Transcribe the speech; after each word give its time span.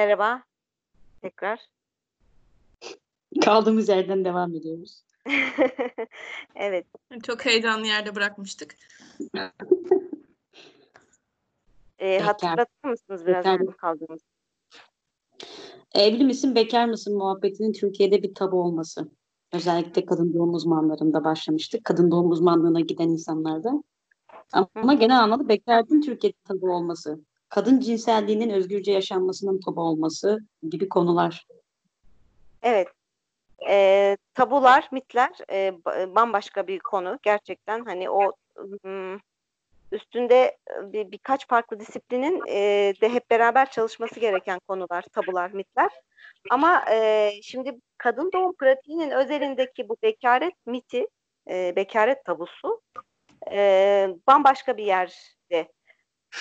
Merhaba. 0.00 0.42
Tekrar. 1.22 1.60
Kaldığımız 3.44 3.88
yerden 3.88 4.24
devam 4.24 4.54
ediyoruz. 4.54 5.04
evet. 6.54 6.86
Çok 7.22 7.44
heyecanlı 7.44 7.86
yerde 7.86 8.14
bırakmıştık. 8.14 8.76
E, 11.98 12.18
hatırlatır 12.18 12.88
mısınız 12.88 13.26
biraz 13.26 13.44
Bekar. 13.44 13.76
kaldığımız? 13.76 14.20
Evli 15.94 16.24
misin, 16.24 16.54
bekar 16.54 16.86
mısın 16.86 17.16
muhabbetinin 17.16 17.72
Türkiye'de 17.72 18.22
bir 18.22 18.34
tabu 18.34 18.62
olması. 18.62 19.10
Özellikle 19.52 20.04
kadın 20.06 20.34
doğum 20.34 20.54
uzmanlarında 20.54 21.24
başlamıştık. 21.24 21.84
Kadın 21.84 22.10
doğum 22.10 22.30
uzmanlığına 22.30 22.80
giden 22.80 23.08
insanlarda. 23.08 23.82
Ama 24.74 24.94
genel 24.94 25.20
anlamda 25.20 25.48
bekarlığın 25.48 26.00
Türkiye'de 26.00 26.36
tabu 26.44 26.70
olması. 26.70 27.20
Kadın 27.50 27.80
cinselliğinin 27.80 28.50
özgürce 28.50 28.92
yaşanmasının 28.92 29.60
tabu 29.60 29.80
olması 29.80 30.38
gibi 30.68 30.88
konular. 30.88 31.46
Evet. 32.62 32.88
E, 33.68 34.16
tabular, 34.34 34.88
mitler 34.92 35.30
e, 35.52 35.74
bambaşka 36.14 36.66
bir 36.66 36.78
konu. 36.78 37.18
Gerçekten 37.22 37.84
hani 37.84 38.10
o 38.10 38.32
üstünde 39.92 40.56
bir, 40.82 41.10
birkaç 41.10 41.48
farklı 41.48 41.80
disiplinin 41.80 42.42
e, 42.48 42.94
de 43.00 43.08
hep 43.08 43.30
beraber 43.30 43.70
çalışması 43.70 44.20
gereken 44.20 44.58
konular, 44.68 45.02
tabular, 45.02 45.50
mitler. 45.50 45.90
Ama 46.50 46.84
e, 46.90 47.30
şimdi 47.42 47.80
kadın 47.98 48.30
doğum 48.32 48.54
pratiğinin 48.54 49.10
özelindeki 49.10 49.88
bu 49.88 49.96
bekaret 50.02 50.66
miti, 50.66 51.06
e, 51.50 51.72
bekaret 51.76 52.24
tabusu 52.24 52.80
e, 53.50 54.08
bambaşka 54.26 54.76
bir 54.76 54.84
yerde. 54.84 55.68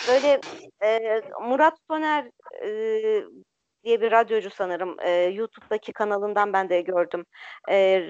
Böyle 0.08 0.40
e, 0.84 1.22
Murat 1.42 1.78
Soner 1.90 2.30
e, 2.64 3.24
diye 3.84 4.02
bir 4.02 4.12
radyocu 4.12 4.50
sanırım 4.50 5.00
e, 5.00 5.10
YouTube'daki 5.12 5.94
kanalından 5.94 6.54
ben 6.54 6.70
de 6.70 6.82
gördüm. 6.82 7.26
E, 7.70 8.04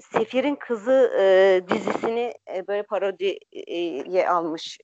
Sefir'in 0.00 0.54
Kızı 0.54 1.12
e, 1.18 1.60
dizisini 1.68 2.34
e, 2.54 2.66
böyle 2.66 2.82
parodiye 2.82 4.28
almış. 4.28 4.78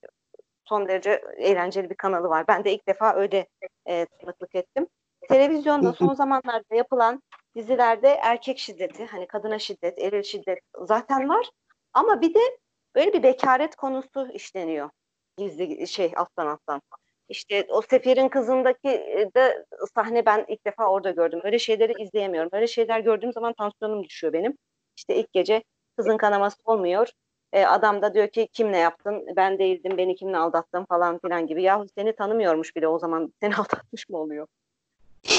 Son 0.65 0.89
derece 0.89 1.23
eğlenceli 1.37 1.91
bir 1.91 1.95
kanalı 1.95 2.29
var. 2.29 2.45
Ben 2.49 2.65
de 2.65 2.73
ilk 2.73 2.89
defa 2.89 3.15
öyle 3.15 3.47
e, 3.89 4.07
tanıklık 4.21 4.55
ettim. 4.55 4.87
Televizyonda 5.29 5.93
son 5.93 6.15
zamanlarda 6.15 6.75
yapılan 6.75 7.23
dizilerde 7.57 8.09
erkek 8.09 8.59
şiddeti, 8.59 9.07
hani 9.07 9.27
kadına 9.27 9.59
şiddet, 9.59 9.99
eril 9.99 10.23
şiddet 10.23 10.59
zaten 10.83 11.29
var. 11.29 11.51
Ama 11.93 12.21
bir 12.21 12.35
de 12.35 12.59
böyle 12.95 13.13
bir 13.13 13.23
bekaret 13.23 13.77
konusu 13.77 14.29
işleniyor. 14.33 14.91
Gizli 15.39 15.89
şey 15.89 16.13
alttan 16.17 16.47
alttan. 16.47 16.83
İşte 17.29 17.67
o 17.69 17.83
Sefir'in 17.83 18.29
kızındaki 18.29 18.89
de 19.37 19.65
sahne 19.95 20.27
ben 20.27 20.45
ilk 20.49 20.67
defa 20.67 20.87
orada 20.87 21.11
gördüm. 21.11 21.41
Öyle 21.45 21.59
şeyleri 21.59 22.03
izleyemiyorum. 22.03 22.51
Öyle 22.53 22.67
şeyler 22.67 23.01
gördüğüm 23.01 23.33
zaman 23.33 23.53
tansiyonum 23.53 24.05
düşüyor 24.05 24.33
benim. 24.33 24.57
İşte 24.97 25.17
ilk 25.17 25.33
gece 25.33 25.63
kızın 25.97 26.17
kanaması 26.17 26.57
olmuyor. 26.65 27.09
E, 27.53 27.65
adam 27.65 28.03
da 28.03 28.15
diyor 28.15 28.29
ki 28.29 28.49
kimle 28.53 28.77
yaptın? 28.77 29.27
Ben 29.37 29.59
değildim, 29.59 29.99
beni 29.99 30.17
kimle 30.17 30.37
aldattın 30.37 30.85
falan 30.85 31.19
filan 31.19 31.47
gibi. 31.47 31.63
Yahu 31.63 31.87
seni 31.95 32.17
tanımıyormuş 32.17 32.77
bile 32.77 32.89
o 32.89 32.99
zaman 32.99 33.33
seni 33.41 33.57
aldatmış 33.57 34.09
mı 34.09 34.19
oluyor? 34.19 34.47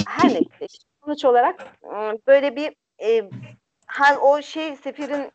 Her 0.08 0.30
neyse. 0.30 0.68
Sonuç 1.06 1.26
olarak 1.26 1.68
böyle 2.28 2.56
bir 2.56 2.76
e, 3.02 3.30
her 3.88 4.18
o 4.22 4.42
şey 4.42 4.76
Sefir'in 4.76 5.32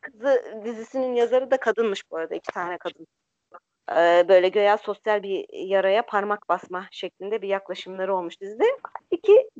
kızı 0.00 0.60
dizisinin 0.64 1.14
yazarı 1.14 1.50
da 1.50 1.56
kadınmış 1.56 2.10
bu 2.10 2.16
arada 2.16 2.34
iki 2.34 2.52
tane 2.52 2.78
kadın. 2.78 3.06
Böyle 4.28 4.48
göya 4.48 4.78
sosyal 4.78 5.22
bir 5.22 5.46
yaraya 5.52 6.06
parmak 6.06 6.48
basma 6.48 6.86
şeklinde 6.90 7.42
bir 7.42 7.48
yaklaşımları 7.48 8.16
olmuş 8.16 8.40
dizide. 8.40 8.64
İki 9.10 9.50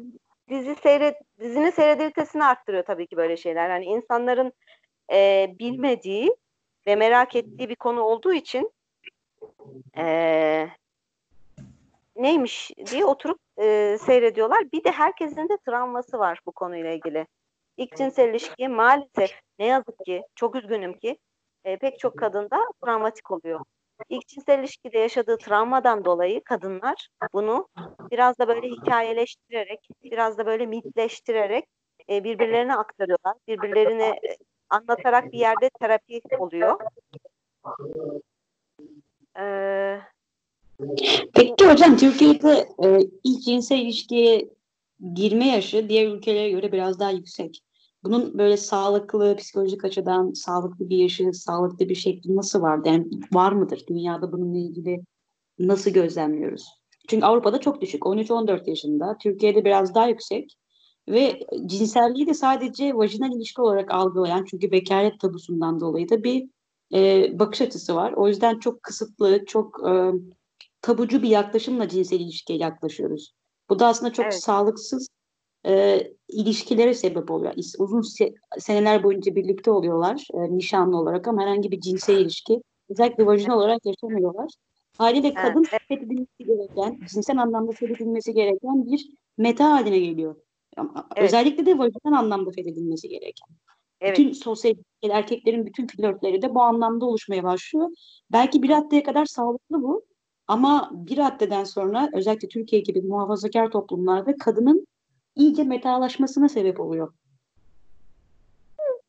dizi 0.48 0.74
seyret 0.74 1.16
dizinin 1.40 1.70
seyredilitesini 1.70 2.44
arttırıyor 2.44 2.84
tabii 2.84 3.06
ki 3.06 3.16
böyle 3.16 3.36
şeyler. 3.36 3.70
Yani 3.70 3.84
insanların 3.84 4.52
e, 5.12 5.48
bilmediği 5.58 6.36
ve 6.86 6.96
merak 6.96 7.36
ettiği 7.36 7.68
bir 7.68 7.76
konu 7.76 8.00
olduğu 8.00 8.32
için 8.32 8.72
e, 9.96 10.68
neymiş 12.16 12.70
diye 12.90 13.04
oturup 13.04 13.40
e, 13.58 13.98
seyrediyorlar. 14.00 14.72
Bir 14.72 14.84
de 14.84 14.90
herkesin 14.90 15.48
de 15.48 15.58
travması 15.66 16.18
var 16.18 16.40
bu 16.46 16.52
konuyla 16.52 16.90
ilgili. 16.90 17.26
İlk 17.76 17.96
cinsel 17.96 18.28
ilişki 18.28 18.68
maalesef 18.68 19.40
ne 19.58 19.66
yazık 19.66 19.98
ki 20.04 20.22
çok 20.34 20.56
üzgünüm 20.56 20.98
ki 20.98 21.18
e, 21.64 21.76
pek 21.76 21.98
çok 21.98 22.18
kadında 22.18 22.56
travmatik 22.84 23.30
oluyor. 23.30 23.60
İlk 24.08 24.28
cinsel 24.28 24.58
ilişkide 24.58 24.98
yaşadığı 24.98 25.38
travmadan 25.38 26.04
dolayı 26.04 26.44
kadınlar 26.44 27.08
bunu 27.32 27.68
biraz 28.10 28.38
da 28.38 28.48
böyle 28.48 28.68
hikayeleştirerek, 28.68 29.88
biraz 30.04 30.38
da 30.38 30.46
böyle 30.46 30.66
mitleştirerek 30.66 31.64
e, 32.10 32.24
birbirlerine 32.24 32.76
aktarıyorlar. 32.76 33.34
Birbirlerine 33.48 34.20
anlatarak 34.70 35.32
bir 35.32 35.38
yerde 35.38 35.70
terapi 35.80 36.20
oluyor. 36.38 36.80
Ee, 39.38 40.00
Peki 41.34 41.66
hocam 41.66 41.96
Türkiye'de 41.96 42.68
e, 42.84 43.00
ilk 43.24 43.42
cinsel 43.44 43.78
ilişkiye 43.78 44.48
girme 45.14 45.48
yaşı 45.48 45.88
diğer 45.88 46.06
ülkelere 46.06 46.50
göre 46.50 46.72
biraz 46.72 47.00
daha 47.00 47.10
yüksek. 47.10 47.60
Bunun 48.08 48.38
böyle 48.38 48.56
sağlıklı, 48.56 49.36
psikolojik 49.36 49.84
açıdan 49.84 50.32
sağlıklı 50.32 50.88
bir 50.88 50.96
yaşı, 50.96 51.32
sağlıklı 51.32 51.88
bir 51.88 51.94
şekli 51.94 52.36
nasıl 52.36 52.62
var? 52.62 52.80
Yani 52.84 53.06
var 53.32 53.52
mıdır? 53.52 53.84
Dünyada 53.88 54.32
bununla 54.32 54.58
ilgili 54.58 55.00
nasıl 55.58 55.90
gözlemliyoruz? 55.90 56.66
Çünkü 57.08 57.26
Avrupa'da 57.26 57.60
çok 57.60 57.80
düşük. 57.80 58.02
13-14 58.02 58.70
yaşında. 58.70 59.16
Türkiye'de 59.22 59.64
biraz 59.64 59.94
daha 59.94 60.08
yüksek. 60.08 60.56
Ve 61.08 61.40
cinselliği 61.66 62.26
de 62.26 62.34
sadece 62.34 62.96
vajinal 62.96 63.32
ilişki 63.32 63.60
olarak 63.60 63.90
algılayan 63.90 64.44
çünkü 64.50 64.70
bekaret 64.72 65.20
tabusundan 65.20 65.80
dolayı 65.80 66.08
da 66.08 66.24
bir 66.24 66.48
e, 66.94 67.30
bakış 67.38 67.60
açısı 67.60 67.94
var. 67.94 68.12
O 68.12 68.28
yüzden 68.28 68.58
çok 68.58 68.82
kısıtlı, 68.82 69.44
çok 69.44 69.88
e, 69.88 70.12
tabucu 70.82 71.22
bir 71.22 71.28
yaklaşımla 71.28 71.88
cinsel 71.88 72.20
ilişkiye 72.20 72.58
yaklaşıyoruz. 72.58 73.32
Bu 73.70 73.78
da 73.78 73.86
aslında 73.86 74.12
çok 74.12 74.24
evet. 74.24 74.42
sağlıksız 74.42 75.08
e, 75.66 76.00
ilişkilere 76.28 76.94
sebep 76.94 77.30
oluyor. 77.30 77.54
Uzun 77.78 78.00
se- 78.00 78.34
seneler 78.58 79.02
boyunca 79.04 79.34
birlikte 79.34 79.70
oluyorlar 79.70 80.26
e, 80.34 80.56
nişanlı 80.56 80.96
olarak 80.96 81.28
ama 81.28 81.42
herhangi 81.42 81.70
bir 81.70 81.80
cinsel 81.80 82.16
ilişki 82.16 82.62
özellikle 82.90 83.26
vajinal 83.26 83.58
olarak 83.58 83.86
yaşamıyorlar. 83.86 84.50
Haliyle 84.98 85.34
kadın 85.34 85.64
evet. 85.70 85.80
fethedilmesi 85.88 86.44
gereken, 86.44 87.00
cinsel 87.14 87.42
anlamda 87.42 87.72
fethedilmesi 87.72 88.34
gereken 88.34 88.86
bir 88.86 89.06
meta 89.38 89.70
haline 89.70 89.98
geliyor. 89.98 90.36
Evet. 90.78 90.88
Özellikle 91.16 91.66
de 91.66 91.78
vajinal 91.78 92.18
anlamda 92.18 92.50
fethedilmesi 92.50 93.08
gereken. 93.08 93.48
Evet. 94.00 94.18
Bütün 94.18 94.32
sosyal 94.32 94.74
erkeklerin 95.10 95.66
bütün 95.66 95.86
flörtleri 95.86 96.42
de 96.42 96.54
bu 96.54 96.62
anlamda 96.62 97.06
oluşmaya 97.06 97.44
başlıyor. 97.44 97.88
Belki 98.32 98.62
bir 98.62 98.70
haddeye 98.70 99.02
kadar 99.02 99.26
sağlıklı 99.26 99.82
bu. 99.82 100.04
Ama 100.46 100.90
bir 100.92 101.18
haddeden 101.18 101.64
sonra 101.64 102.08
özellikle 102.12 102.48
Türkiye 102.48 102.82
gibi 102.82 103.02
muhafazakar 103.02 103.70
toplumlarda 103.70 104.36
kadının 104.36 104.86
iyice 105.38 105.64
metalaşmasına 105.64 106.48
sebep 106.48 106.80
oluyor. 106.80 107.12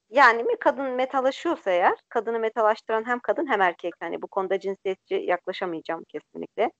Yani 0.10 0.44
mi 0.44 0.56
kadın 0.60 0.86
metalaşıyorsa 0.92 1.72
eğer, 1.72 1.98
kadını 2.10 2.40
metalaştıran 2.40 3.08
hem 3.08 3.20
kadın 3.20 3.48
hem 3.48 3.62
erkek. 3.62 3.94
Hani 4.00 4.22
bu 4.22 4.28
konuda 4.28 4.60
cinsiyetçi 4.60 5.16
yaklaşamayacağım 5.16 6.04
kesinlikle. 6.04 6.72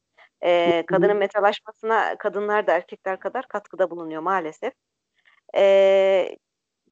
Ee, 0.44 0.84
kadının 0.88 1.18
metalaşmasına 1.18 2.16
kadınlar 2.18 2.68
da 2.68 2.74
erkekler 2.74 3.20
kadar 3.20 3.48
katkıda 3.48 3.90
bulunuyor 3.90 4.22
maalesef. 4.22 4.74
Ee, 5.56 6.38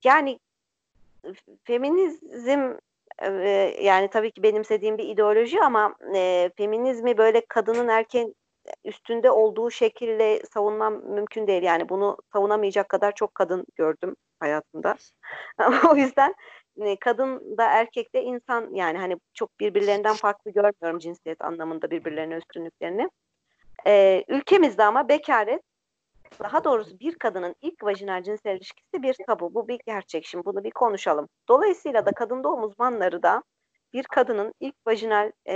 yani 0.03 0.39
feminizm 1.63 2.73
e, 3.21 3.49
yani 3.81 4.09
tabii 4.09 4.31
ki 4.31 4.43
benimsediğim 4.43 4.97
bir 4.97 5.07
ideoloji 5.07 5.61
ama 5.61 5.95
e, 6.15 6.51
feminizmi 6.57 7.17
böyle 7.17 7.45
kadının 7.45 7.87
erkeğin 7.87 8.35
üstünde 8.83 9.31
olduğu 9.31 9.71
şekilde 9.71 10.41
savunmam 10.53 10.93
mümkün 10.93 11.47
değil. 11.47 11.63
Yani 11.63 11.89
bunu 11.89 12.17
savunamayacak 12.33 12.89
kadar 12.89 13.11
çok 13.11 13.35
kadın 13.35 13.65
gördüm 13.75 14.15
hayatımda. 14.39 14.95
o 15.91 15.95
yüzden 15.95 16.35
kadın 16.99 17.57
da 17.57 17.63
erkek 17.63 18.15
de 18.15 18.23
insan 18.23 18.73
yani 18.73 18.97
hani 18.97 19.17
çok 19.33 19.59
birbirlerinden 19.59 20.15
farklı 20.15 20.51
görmüyorum 20.51 20.99
cinsiyet 20.99 21.41
anlamında 21.41 21.91
birbirlerine 21.91 22.35
üstünlüklerini. 22.35 23.09
Ee, 23.87 24.23
ülkemizde 24.27 24.83
ama 24.83 25.09
bekaret 25.09 25.61
daha 26.39 26.63
doğrusu 26.63 26.99
bir 26.99 27.15
kadının 27.15 27.55
ilk 27.61 27.83
vajinal 27.83 28.23
cinsel 28.23 28.57
ilişkisi 28.57 29.03
bir 29.03 29.15
tabu. 29.27 29.53
Bu 29.53 29.67
bir 29.67 29.79
gerçek. 29.85 30.25
Şimdi 30.25 30.45
bunu 30.45 30.63
bir 30.63 30.71
konuşalım. 30.71 31.29
Dolayısıyla 31.47 32.05
da 32.05 32.11
kadın 32.11 32.43
doğum 32.43 32.63
uzmanları 32.63 33.23
da 33.23 33.43
bir 33.93 34.03
kadının 34.03 34.53
ilk 34.59 34.75
vajinal 34.87 35.31
e, 35.47 35.55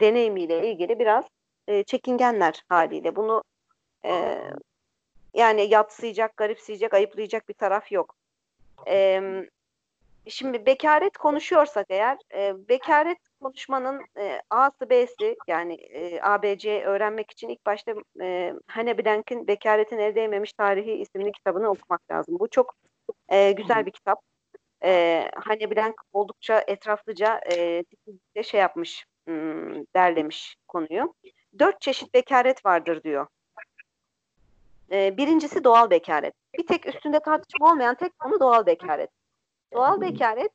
deneyimiyle 0.00 0.70
ilgili 0.70 0.98
biraz 0.98 1.24
e, 1.68 1.84
çekingenler 1.84 2.64
haliyle. 2.68 3.16
Bunu 3.16 3.44
e, 4.04 4.38
yani 5.34 5.70
yatsıyacak, 5.70 6.36
garipseyecek, 6.36 6.94
ayıplayacak 6.94 7.48
bir 7.48 7.54
taraf 7.54 7.92
yok. 7.92 8.14
E, 8.88 9.22
şimdi 10.28 10.66
bekaret 10.66 11.16
konuşuyorsak 11.18 11.86
eğer, 11.90 12.18
e, 12.34 12.68
bekaret 12.68 13.18
konuşmanın 13.40 14.02
e, 14.18 14.42
A'sı 14.50 14.90
B'si 14.90 15.36
yani 15.48 15.74
e, 15.74 16.20
ABC 16.22 16.84
öğrenmek 16.84 17.30
için 17.30 17.48
ilk 17.48 17.66
başta 17.66 17.94
e, 18.20 18.54
Hannah 18.66 18.98
Blank'in 18.98 19.46
Bekaretin 19.46 19.98
Elde 19.98 20.20
Edilmemiş 20.20 20.52
Tarihi 20.52 20.92
isimli 20.92 21.32
kitabını 21.32 21.68
okumak 21.68 22.10
lazım. 22.10 22.38
Bu 22.38 22.48
çok 22.48 22.74
e, 23.28 23.52
güzel 23.52 23.86
bir 23.86 23.90
kitap. 23.90 24.20
E, 24.84 25.24
Hannah 25.34 25.70
Blank 25.70 26.00
oldukça 26.12 26.64
etraflıca 26.66 27.40
e, 27.52 27.84
şey 28.42 28.60
yapmış, 28.60 29.04
hmm, 29.26 29.84
derlemiş 29.96 30.56
konuyu. 30.68 31.14
Dört 31.58 31.80
çeşit 31.80 32.14
bekaret 32.14 32.66
vardır 32.66 33.02
diyor. 33.02 33.26
E, 34.92 35.16
birincisi 35.16 35.64
doğal 35.64 35.90
bekaret. 35.90 36.34
Bir 36.58 36.66
tek 36.66 36.86
üstünde 36.86 37.20
tartışma 37.20 37.70
olmayan 37.70 37.94
tek 37.94 38.18
konu 38.18 38.40
doğal 38.40 38.66
bekaret. 38.66 39.10
Doğal 39.72 40.00
bekaret 40.00 40.52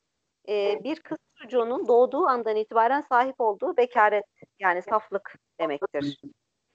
e, 0.49 0.83
bir 0.83 0.99
kız 0.99 1.17
çocuğunun 1.41 1.87
doğduğu 1.87 2.27
andan 2.27 2.55
itibaren 2.55 3.01
sahip 3.09 3.35
olduğu 3.41 3.77
bekaret 3.77 4.25
yani 4.59 4.81
saflık 4.81 5.35
demektir. 5.59 6.21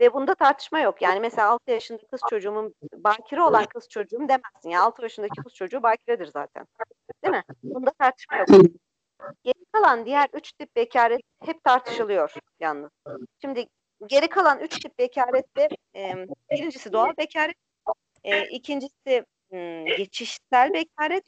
Ve 0.01 0.15
bunda 0.15 0.35
tartışma 0.35 0.81
yok. 0.81 1.03
Yani 1.03 1.21
mesela 1.21 1.49
6 1.49 1.71
yaşında 1.71 2.01
kız 2.11 2.21
çocuğumun 2.31 2.75
bakire 2.97 3.43
olan 3.43 3.65
kız 3.65 3.89
çocuğum 3.89 4.29
demezsin. 4.29 4.71
Ya 4.71 4.83
6 4.83 5.03
yaşındaki 5.03 5.43
kız 5.43 5.55
çocuğu 5.55 5.83
bakiredir 5.83 6.27
zaten. 6.27 6.67
Değil 7.25 7.35
mi? 7.35 7.43
Bunda 7.63 7.91
tartışma 7.99 8.37
yok. 8.37 8.49
Geri 9.45 9.65
kalan 9.73 10.07
diğer 10.07 10.29
üç 10.33 10.53
tip 10.53 10.77
bekaret 10.77 11.21
hep 11.45 11.65
tartışılıyor 11.65 12.35
yalnız. 12.61 12.91
Şimdi 13.41 13.67
geri 14.07 14.29
kalan 14.29 14.61
üç 14.61 14.81
tip 14.81 14.99
bekarette 14.99 15.69
e, 15.97 16.15
birincisi 16.51 16.93
doğal 16.93 17.17
bekaret, 17.19 17.57
e, 18.25 18.49
ikincisi 18.49 19.25
m, 19.51 19.85
geçişsel 19.85 20.73
bekaret, 20.73 21.25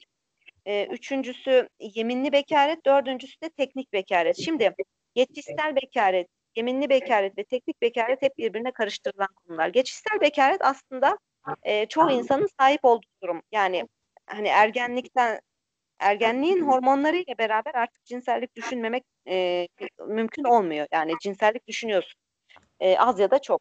e, 0.66 0.86
üçüncüsü 0.86 1.68
yeminli 1.80 2.32
bekaret, 2.32 2.86
dördüncüsü 2.86 3.40
de 3.42 3.48
teknik 3.48 3.92
bekaret. 3.92 4.36
Şimdi 4.44 4.74
geçişsel 5.14 5.76
bekaret, 5.76 6.28
yeminli 6.56 6.88
bekaret 6.88 7.38
ve 7.38 7.44
teknik 7.44 7.82
bekaret 7.82 8.22
hep 8.22 8.38
birbirine 8.38 8.72
karıştırılan 8.72 9.28
konular. 9.34 9.68
Geçişsel 9.68 10.20
bekaret 10.20 10.60
aslında 10.64 11.18
e, 11.62 11.86
çoğu 11.86 12.10
insanın 12.10 12.48
sahip 12.60 12.84
olduğu 12.84 13.06
durum. 13.22 13.42
Yani 13.52 13.88
hani 14.26 14.48
ergenlikten 14.48 15.40
ergenliğin 15.98 16.60
hormonlarıyla 16.60 17.38
beraber 17.38 17.74
artık 17.74 18.04
cinsellik 18.04 18.56
düşünmemek 18.56 19.04
e, 19.28 19.68
mümkün 20.06 20.44
olmuyor. 20.44 20.86
Yani 20.92 21.12
cinsellik 21.22 21.66
düşünüyorsun. 21.68 22.20
E, 22.80 22.98
az 22.98 23.18
ya 23.20 23.30
da 23.30 23.38
çok. 23.38 23.60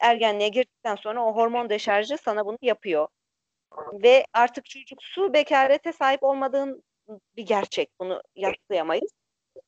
Ergenliğe 0.00 0.48
girdikten 0.48 0.94
sonra 0.96 1.24
o 1.24 1.36
hormon 1.36 1.68
deşarjı 1.68 2.18
sana 2.18 2.46
bunu 2.46 2.58
yapıyor. 2.62 3.08
Ve 3.92 4.26
artık 4.32 4.64
çocuksu 4.64 5.32
bekarete 5.32 5.92
sahip 5.92 6.22
olmadığın 6.22 6.82
bir 7.36 7.46
gerçek. 7.46 7.90
Bunu 8.00 8.22
yatsıyamayız. 8.36 9.12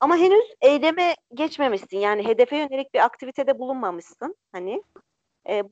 Ama 0.01 0.17
henüz 0.17 0.45
eyleme 0.61 1.17
geçmemişsin. 1.35 1.99
Yani 1.99 2.27
hedefe 2.27 2.57
yönelik 2.57 2.95
bir 2.95 3.05
aktivitede 3.05 3.59
bulunmamışsın. 3.59 4.37
Hani 4.53 4.83
e, 5.49 5.63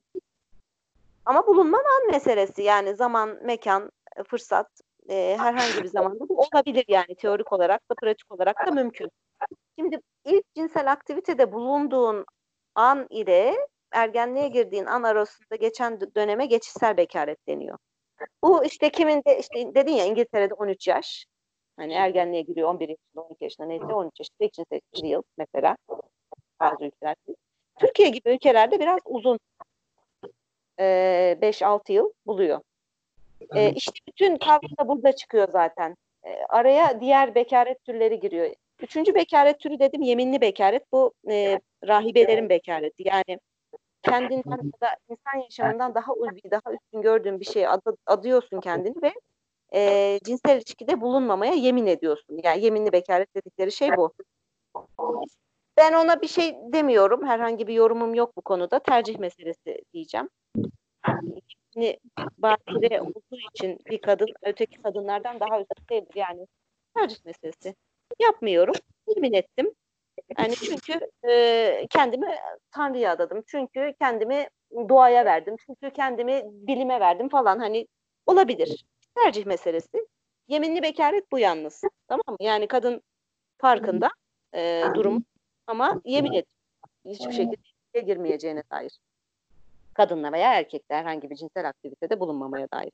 ama 1.25 1.47
bulunman 1.47 1.83
an 1.83 2.11
meselesi. 2.11 2.61
Yani 2.61 2.95
zaman, 2.95 3.39
mekan, 3.43 3.91
fırsat 4.27 4.81
e, 5.09 5.35
herhangi 5.39 5.83
bir 5.83 5.87
zamanda 5.87 6.29
bu 6.29 6.41
olabilir 6.41 6.85
yani 6.87 7.15
teorik 7.15 7.53
olarak 7.53 7.89
da 7.89 7.95
pratik 7.95 8.31
olarak 8.31 8.67
da 8.67 8.71
mümkün. 8.71 9.11
Şimdi 9.79 9.99
ilk 10.25 10.53
cinsel 10.55 10.91
aktivitede 10.91 11.51
bulunduğun 11.51 12.25
an 12.77 13.07
ile 13.09 13.55
ergenliğe 13.91 14.47
girdiğin 14.47 14.85
an 14.85 15.03
arasında 15.03 15.55
geçen 15.55 15.99
döneme 16.15 16.45
geçişsel 16.45 16.97
bekaret 16.97 17.47
deniyor. 17.47 17.77
Bu 18.43 18.65
işte 18.65 18.89
kimin 18.89 19.23
de 19.27 19.39
işte 19.39 19.75
dedin 19.75 19.91
ya 19.91 20.05
İngiltere'de 20.05 20.53
13 20.53 20.87
yaş. 20.87 21.25
Hani 21.77 21.93
ergenliğe 21.93 22.41
giriyor 22.41 22.69
11 22.69 22.89
yaşında, 22.89 23.21
12 23.21 23.43
yaşında 23.43 23.67
neyse 23.67 23.85
13 23.85 24.19
yaşında 24.19 24.37
ilk 24.39 24.53
cinsel 24.53 24.79
yıl 25.03 25.23
mesela 25.37 25.77
bazı 26.59 26.85
ülkelerde. 26.85 27.35
Türkiye 27.79 28.09
gibi 28.09 28.29
ülkelerde 28.29 28.79
biraz 28.79 28.99
uzun. 29.05 29.39
5-6 30.79 31.91
yıl 31.91 32.11
buluyor. 32.25 32.61
E, 33.55 33.71
işte 33.71 33.99
bütün 34.07 34.37
kavga 34.37 34.67
da 34.79 34.87
burada 34.87 35.15
çıkıyor 35.15 35.47
zaten. 35.51 35.95
E, 36.23 36.29
araya 36.49 37.01
diğer 37.01 37.35
bekaret 37.35 37.83
türleri 37.83 38.19
giriyor. 38.19 38.53
Üçüncü 38.81 39.15
bekaret 39.15 39.59
türü 39.59 39.79
dedim 39.79 40.01
yeminli 40.01 40.41
bekaret. 40.41 40.91
Bu 40.91 41.13
e, 41.31 41.59
rahibelerin 41.87 42.49
bekareti. 42.49 43.07
Yani 43.07 43.39
kendinden 44.03 44.57
ya 44.63 44.89
da 44.89 44.95
insan 45.09 45.37
yaşamından 45.43 45.95
daha 45.95 46.13
ulvi, 46.13 46.51
daha 46.51 46.73
üstün 46.73 47.01
gördüğün 47.01 47.39
bir 47.39 47.45
şeye 47.45 47.69
ad, 47.69 47.81
adıyorsun 48.05 48.61
kendini 48.61 49.01
ve 49.01 49.13
e, 49.73 50.19
cinsel 50.25 50.57
ilişkide 50.57 51.01
bulunmamaya 51.01 51.53
yemin 51.53 51.85
ediyorsun. 51.85 52.39
Yani 52.43 52.65
yeminli 52.65 52.91
bekaret 52.91 53.35
dedikleri 53.35 53.71
şey 53.71 53.89
bu. 53.97 54.13
Ben 55.77 55.93
ona 55.93 56.21
bir 56.21 56.27
şey 56.27 56.55
demiyorum. 56.73 57.27
Herhangi 57.27 57.67
bir 57.67 57.73
yorumum 57.73 58.15
yok 58.15 58.37
bu 58.37 58.41
konuda. 58.41 58.79
Tercih 58.79 59.17
meselesi 59.17 59.81
diyeceğim. 59.93 60.29
Yani 61.75 61.99
bakire 62.37 63.01
olduğu 63.01 63.37
için 63.53 63.79
bir 63.85 64.01
kadın 64.01 64.27
öteki 64.41 64.81
kadınlardan 64.81 65.39
daha 65.39 65.61
üstün 65.61 65.87
değildir. 65.89 66.15
Yani 66.15 66.47
tercih 66.95 67.25
meselesi. 67.25 67.75
Yapmıyorum. 68.19 68.75
Yemin 69.07 69.33
ettim. 69.33 69.73
Yani 70.37 70.55
çünkü 70.55 70.99
e, 71.29 71.87
kendimi 71.89 72.35
Tanrı'ya 72.71 73.11
adadım. 73.11 73.43
Çünkü 73.47 73.93
kendimi 74.01 74.47
doğaya 74.89 75.25
verdim. 75.25 75.55
Çünkü 75.65 75.93
kendimi 75.93 76.41
bilime 76.45 76.99
verdim 76.99 77.29
falan. 77.29 77.59
Hani 77.59 77.87
olabilir. 78.25 78.85
Tercih 79.15 79.45
meselesi. 79.45 80.07
Yeminli 80.47 80.83
bekaret 80.83 81.31
bu 81.31 81.39
yalnız. 81.39 81.81
Tamam 82.07 82.23
mı? 82.27 82.37
Yani 82.39 82.67
kadın 82.67 83.01
farkında 83.57 84.09
e, 84.55 84.83
durum 84.95 85.23
ama 85.67 86.01
yemin 86.05 86.33
et. 86.33 86.45
Hiçbir 87.05 87.31
şekilde 87.31 88.01
girmeyeceğine 88.05 88.63
dair. 88.71 88.99
Kadınla 89.93 90.31
veya 90.31 90.53
erkekle 90.53 90.95
herhangi 90.95 91.29
bir 91.29 91.35
cinsel 91.35 91.69
aktivitede 91.69 92.19
bulunmamaya 92.19 92.67
dair. 92.73 92.91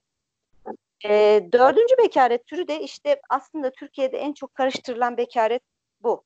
E, 1.05 1.41
dördüncü 1.53 1.95
bekaret 2.03 2.45
türü 2.45 2.67
de 2.67 2.81
işte 2.81 3.21
aslında 3.29 3.71
Türkiye'de 3.71 4.17
en 4.17 4.33
çok 4.33 4.55
karıştırılan 4.55 5.17
bekaret 5.17 5.61
bu. 6.01 6.23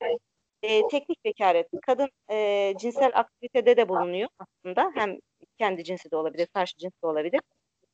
E, 0.64 0.88
teknik 0.88 1.26
bekaret. 1.26 1.68
Kadın 1.86 2.10
e, 2.32 2.74
cinsel 2.80 3.12
aktivitede 3.14 3.78
de 3.78 3.90
bulunuyor 3.90 4.30
aslında. 4.40 4.92
Hem 4.96 5.18
kendi 5.58 5.84
cinsi 5.84 6.12
de 6.12 6.16
olabilir, 6.16 6.48
karşı 6.54 6.78
cins 6.78 6.94
de 7.04 7.08
olabilir. 7.08 7.42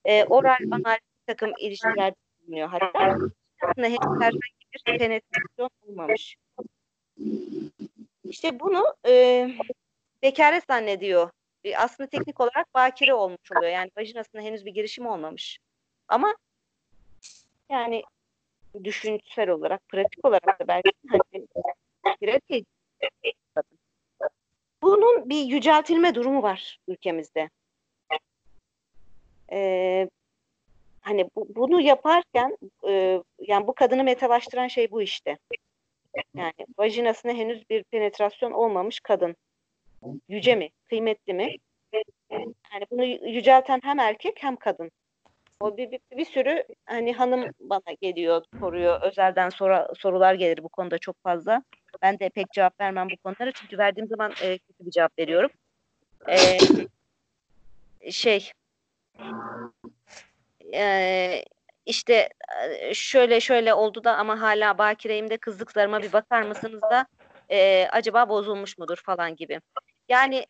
E, 0.06 0.24
oral, 0.24 0.57
anal 0.71 0.97
takım 1.27 1.53
ilişkilerde 1.59 2.15
bulunuyor 2.41 2.68
hatta. 2.68 3.18
Aslında 3.62 3.88
henüz 3.88 4.21
herhangi 4.21 4.39
bir 4.88 4.97
penetrasyon 4.97 5.69
olmamış. 5.88 6.35
İşte 8.24 8.59
bunu 8.59 8.95
e, 9.07 9.47
bekaret 10.21 10.63
zannediyor. 10.69 11.30
E, 11.63 11.78
aslında 11.78 12.09
teknik 12.09 12.40
olarak 12.40 12.73
bakire 12.73 13.13
olmuş 13.13 13.52
oluyor. 13.57 13.71
Yani 13.71 13.92
vajinasında 13.97 14.42
henüz 14.42 14.66
bir 14.66 14.73
girişim 14.73 15.06
olmamış. 15.06 15.59
Ama 16.07 16.35
yani 17.70 18.04
düşünsel 18.84 19.50
olarak, 19.50 19.88
pratik 19.88 20.26
olarak 20.26 20.60
da 20.60 20.68
belki 20.68 20.92
hani 21.08 21.22
değil. 22.50 22.66
Bunun 24.82 25.30
bir 25.30 25.44
yüceltilme 25.46 26.16
durumu 26.16 26.44
var 26.44 26.80
ülkemizde. 26.88 27.50
Ee, 29.52 30.10
hani 31.02 31.30
bu, 31.36 31.48
bunu 31.56 31.82
yaparken 31.82 32.58
e, 32.88 33.22
yani 33.40 33.68
bu 33.68 33.74
kadını 33.74 34.04
metalaştıran 34.04 34.68
şey 34.68 34.92
bu 34.92 35.02
işte. 35.02 35.38
Yani 36.36 36.54
vajinasına 36.78 37.32
henüz 37.32 37.70
bir 37.70 37.84
penetrasyon 37.84 38.52
olmamış 38.52 39.00
kadın. 39.00 39.36
Yüce 40.30 40.56
mi? 40.56 40.70
Kıymetli 40.90 41.34
mi? 41.34 41.56
Yani 42.74 42.86
bunu 42.92 43.06
yücelten 43.06 43.80
hem 43.84 44.00
erkek 44.00 44.44
hem 44.44 44.56
kadın. 44.56 44.92
O 45.60 45.78
bir, 45.78 45.92
bir, 45.92 46.00
bir 46.12 46.26
sürü 46.26 46.64
hani 46.86 47.14
hanım 47.14 47.52
bana 47.60 47.94
geliyor, 48.02 48.44
soruyor. 48.60 49.02
Özelden 49.02 49.50
sonra 49.50 49.90
sorular 49.98 50.33
gelir 50.33 50.64
bu 50.64 50.69
konuda 50.69 50.98
çok 50.98 51.24
fazla. 51.24 51.64
Ben 52.02 52.19
de 52.19 52.30
pek 52.30 52.52
cevap 52.52 52.80
vermem 52.80 53.07
bu 53.10 53.18
konulara 53.24 53.52
çünkü 53.52 53.78
verdiğim 53.78 54.07
zaman 54.07 54.31
e, 54.42 54.57
kötü 54.57 54.86
bir 54.86 54.92
cevap 54.92 55.19
veriyorum. 55.19 55.50
E, 56.30 56.57
şey 58.12 58.52
e, 60.74 61.44
işte 61.86 62.30
şöyle 62.94 63.40
şöyle 63.40 63.74
oldu 63.74 64.04
da 64.04 64.18
ama 64.18 64.42
hala 64.42 64.78
bakireyim 64.78 65.30
de 65.30 65.38
kızlıklarıma 65.38 66.02
bir 66.02 66.14
bakar 66.14 66.42
mısınız 66.42 66.81
da 66.81 67.07
e, 67.50 67.88
acaba 67.92 68.30
bozulmuş 68.30 68.78
mudur 68.78 68.98
falan 69.06 69.36
gibi. 69.36 69.60
Yani 70.10 70.45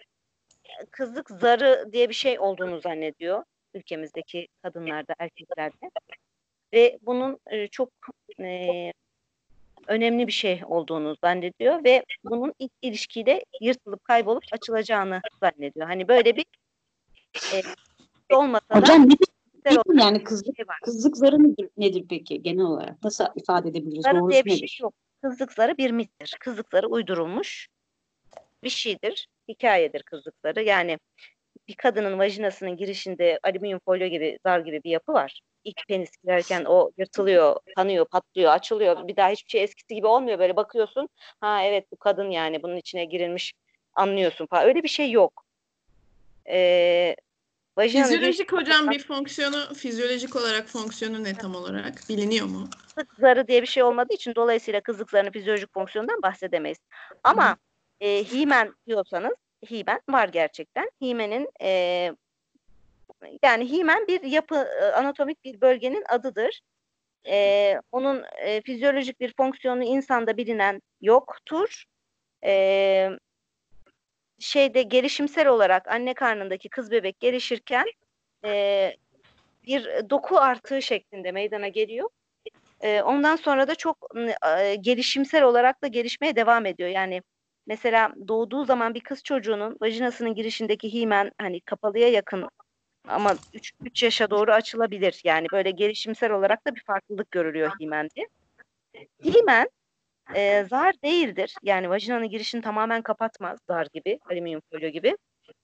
kızlık 0.91 1.29
zarı 1.29 1.89
diye 1.91 2.09
bir 2.09 2.13
şey 2.13 2.39
olduğunu 2.39 2.79
zannediyor 2.79 3.43
ülkemizdeki 3.73 4.47
kadınlarda, 4.63 5.13
erkeklerde. 5.19 5.91
Ve 6.73 6.99
bunun 7.01 7.39
e, 7.51 7.67
çok 7.67 7.89
e, 8.39 8.91
önemli 9.87 10.27
bir 10.27 10.31
şey 10.31 10.61
olduğunu 10.65 11.15
zannediyor 11.23 11.83
ve 11.83 12.03
bunun 12.23 12.53
ilk 12.59 12.71
ilişkide 12.81 13.45
yırtılıp 13.61 14.03
kaybolup 14.03 14.43
açılacağını 14.51 15.21
zannediyor. 15.43 15.87
Hani 15.87 16.07
böyle 16.07 16.35
bir 16.35 16.45
e, 17.53 17.61
olmasa 18.35 18.69
da 18.69 18.79
Hocam 18.79 19.07
yani 19.99 20.23
kızlık, 20.23 20.55
şey 20.55 20.67
var. 20.67 20.79
kızlık 20.83 21.17
zarı 21.17 21.43
nedir, 21.43 21.69
nedir 21.77 22.05
peki 22.09 22.43
genel 22.43 22.65
olarak? 22.65 23.03
Nasıl 23.03 23.25
ifade 23.35 23.69
edebiliriz? 23.69 24.03
Zarı 24.03 24.29
diye 24.29 24.45
bir 24.45 24.51
nedir? 24.51 24.67
şey 24.67 24.83
yok. 24.83 24.93
kızlık 25.21 25.51
zarı 25.53 25.77
bir 25.77 25.91
mittir. 25.91 26.35
Kızlık 26.39 26.67
zarı 26.71 26.87
uydurulmuş 26.87 27.67
bir 28.63 28.69
şeydir. 28.69 29.27
Hikayedir 29.47 30.03
kızlık 30.03 30.35
zarı. 30.45 30.63
Yani 30.63 30.99
bir 31.67 31.75
kadının 31.75 32.19
vajinasının 32.19 32.77
girişinde 32.77 33.39
alüminyum 33.43 33.79
folyo 33.85 34.07
gibi 34.07 34.39
zar 34.45 34.59
gibi 34.59 34.83
bir 34.83 34.89
yapı 34.89 35.13
var. 35.13 35.41
İlk 35.63 35.87
penis 35.87 36.09
girerken 36.23 36.65
o 36.65 36.91
yırtılıyor, 36.97 37.55
kanıyor, 37.75 38.05
patlıyor, 38.05 38.51
açılıyor. 38.51 39.07
Bir 39.07 39.15
daha 39.15 39.29
hiçbir 39.29 39.49
şey 39.49 39.63
eskisi 39.63 39.95
gibi 39.95 40.07
olmuyor. 40.07 40.39
Böyle 40.39 40.55
bakıyorsun. 40.55 41.09
Ha 41.41 41.63
evet 41.63 41.85
bu 41.91 41.97
kadın 41.97 42.29
yani 42.29 42.63
bunun 42.63 42.77
içine 42.77 43.05
girilmiş 43.05 43.53
anlıyorsun 43.93 44.45
falan. 44.45 44.67
Öyle 44.67 44.83
bir 44.83 44.87
şey 44.87 45.11
yok. 45.11 45.43
Ee, 46.49 47.15
vajinanın 47.77 48.07
Fizyolojik 48.07 48.53
hocam 48.53 48.91
bir 48.91 49.03
fonksiyonu, 49.03 49.73
fizyolojik 49.73 50.35
olarak 50.35 50.67
fonksiyonu 50.67 51.23
ne 51.23 51.33
tam 51.33 51.55
olarak? 51.55 51.93
Biliniyor 52.09 52.45
mu? 52.45 52.69
kızlık 52.95 53.13
zarı 53.19 53.47
diye 53.47 53.61
bir 53.61 53.67
şey 53.67 53.83
olmadığı 53.83 54.13
için 54.13 54.35
dolayısıyla 54.35 54.81
kızlık 54.81 55.09
zarının 55.09 55.31
fizyolojik 55.31 55.73
fonksiyonundan 55.73 56.21
bahsedemeyiz. 56.21 56.77
Ama 57.23 57.57
e, 57.99 58.23
himen 58.23 58.73
diyorsanız 58.87 59.33
himen 59.71 60.01
var 60.09 60.27
gerçekten. 60.27 60.91
Himenin 61.01 61.49
e, 61.61 61.69
yani 63.43 63.71
himen 63.71 64.07
bir 64.07 64.23
yapı 64.23 64.55
e, 64.55 64.85
anatomik 64.85 65.43
bir 65.43 65.61
bölgenin 65.61 66.03
adıdır. 66.09 66.61
E, 67.27 67.75
onun 67.91 68.23
e, 68.41 68.61
fizyolojik 68.61 69.19
bir 69.19 69.33
fonksiyonu 69.37 69.83
insanda 69.83 70.37
bilinen 70.37 70.81
yoktur. 71.01 71.83
E, 72.45 73.09
şeyde 74.39 74.81
gelişimsel 74.81 75.47
olarak 75.47 75.87
anne 75.87 76.13
karnındaki 76.13 76.69
kız 76.69 76.91
bebek 76.91 77.19
gelişirken 77.19 77.85
e, 78.45 78.93
bir 79.63 80.09
doku 80.09 80.37
artığı 80.37 80.81
şeklinde 80.81 81.31
meydana 81.31 81.67
geliyor. 81.67 82.09
E, 82.81 83.01
ondan 83.01 83.35
sonra 83.35 83.67
da 83.67 83.75
çok 83.75 83.97
e, 84.47 84.75
gelişimsel 84.75 85.43
olarak 85.43 85.83
da 85.83 85.87
gelişmeye 85.87 86.35
devam 86.35 86.65
ediyor. 86.65 86.89
Yani 86.89 87.21
mesela 87.67 88.13
doğduğu 88.27 88.65
zaman 88.65 88.93
bir 88.93 88.99
kız 88.99 89.23
çocuğunun 89.23 89.77
vajinasının 89.81 90.35
girişindeki 90.35 90.93
himen 90.93 91.31
hani 91.37 91.61
kapalıya 91.61 92.09
yakın 92.09 92.49
ama 93.07 93.35
3, 93.53 93.71
3 93.85 94.03
yaşa 94.03 94.29
doğru 94.29 94.51
açılabilir. 94.51 95.21
Yani 95.23 95.47
böyle 95.51 95.71
gelişimsel 95.71 96.31
olarak 96.31 96.67
da 96.67 96.75
bir 96.75 96.83
farklılık 96.83 97.31
görülüyor 97.31 97.71
himende. 97.79 98.27
Himen 99.23 99.69
e, 100.35 100.65
zar 100.69 100.93
değildir. 101.03 101.55
Yani 101.63 101.89
vajinanın 101.89 102.29
girişini 102.29 102.61
tamamen 102.61 103.01
kapatmaz 103.01 103.59
zar 103.67 103.87
gibi, 103.93 104.19
alüminyum 104.29 104.61
folyo 104.71 104.89
gibi. 104.89 105.17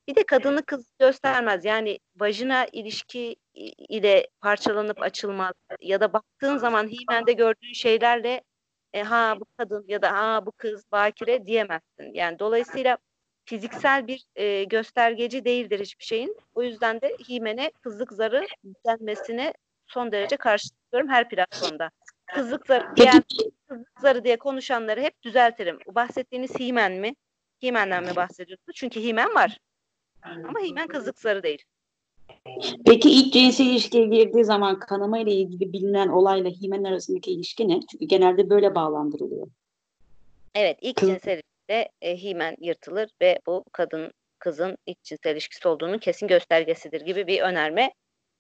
Bir 0.08 0.16
de 0.16 0.24
kadını 0.24 0.66
kız 0.66 0.92
göstermez. 1.00 1.66
Yani 1.66 2.00
vajina 2.16 2.66
ilişki 2.66 3.36
ile 3.90 4.28
parçalanıp 4.42 5.02
açılmaz. 5.02 5.54
Ya 5.80 6.02
da 6.02 6.14
baktığın 6.14 6.58
zaman 6.58 6.88
himende 6.88 7.34
gördüğün 7.34 7.74
şeylerle 7.74 8.42
e, 8.94 9.04
ha 9.04 9.36
bu 9.40 9.46
kadın 9.58 9.86
ya 9.88 10.02
da 10.02 10.18
ha 10.18 10.46
bu 10.46 10.52
kız 10.52 10.92
bakire 10.92 11.48
diyemezsin. 11.48 12.14
Yani 12.14 12.40
dolayısıyla 12.40 12.98
fiziksel 13.46 14.08
bir 14.08 14.26
e, 14.36 14.64
göstergeci 14.64 15.46
değildir 15.46 15.80
hiçbir 15.80 16.04
şeyin. 16.04 16.38
O 16.54 16.64
yüzden 16.64 17.02
de 17.02 17.18
himene 17.30 17.72
kızlık 17.82 18.12
zarı 18.12 18.46
denmesine 18.86 19.54
son 19.88 20.12
derece 20.12 20.38
karşı 20.38 20.70
çıkıyorum 20.70 21.10
her 21.10 21.30
platformda. 21.30 21.92
Kızlık 22.34 22.68
zarı 22.68 22.96
diyen 22.96 23.24
kızlık 23.68 24.00
zarı 24.02 24.24
diye 24.24 24.38
konuşanları 24.38 25.02
hep 25.02 25.22
düzeltirim. 25.22 25.80
Bahsettiğiniz 25.88 26.60
himen 26.60 26.92
mi? 26.92 27.16
Himen'den 27.64 28.04
mi 28.04 28.16
bahsediyorsunuz? 28.16 28.76
Çünkü 28.76 29.00
himen 29.00 29.36
var. 29.36 29.60
Ama 30.22 30.60
himen 30.60 30.88
kızlık 30.88 31.20
zarı 31.20 31.44
değil. 31.44 31.64
Peki 32.86 33.10
ilk 33.10 33.34
cinsel 33.34 33.66
ilişkiye 33.66 34.06
girdiği 34.06 34.44
zaman 34.44 34.80
kanama 34.80 35.20
ile 35.20 35.32
ilgili 35.32 35.74
bilinen 35.74 36.08
olayla 36.08 36.50
himen 36.50 36.84
arasındaki 36.84 37.32
ilişki 37.32 37.70
ne? 37.70 37.80
Çünkü 37.92 38.06
genelde 38.06 38.50
böyle 38.50 38.76
bağlandırılıyor. 38.76 39.48
Evet 40.56 40.78
ilk 40.82 40.96
Kız- 40.98 41.10
cinsel 41.10 41.34
ilişkide 41.34 41.90
e, 42.02 42.18
himen 42.18 42.56
yırtılır 42.60 43.10
ve 43.22 43.40
bu 43.48 43.64
kadın 43.72 44.12
kızın 44.40 44.78
ilk 44.86 45.04
cinsel 45.04 45.34
ilişkisi 45.34 45.68
olduğunun 45.68 45.98
kesin 45.98 46.28
göstergesidir 46.28 47.02
gibi 47.02 47.28
bir 47.28 47.42
önerme. 47.42 47.94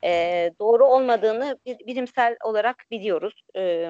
E, 0.04 0.52
doğru 0.60 0.86
olmadığını 0.86 1.58
bi- 1.66 1.88
bilimsel 1.88 2.38
olarak 2.46 2.86
biliyoruz. 2.92 3.42
E, 3.56 3.90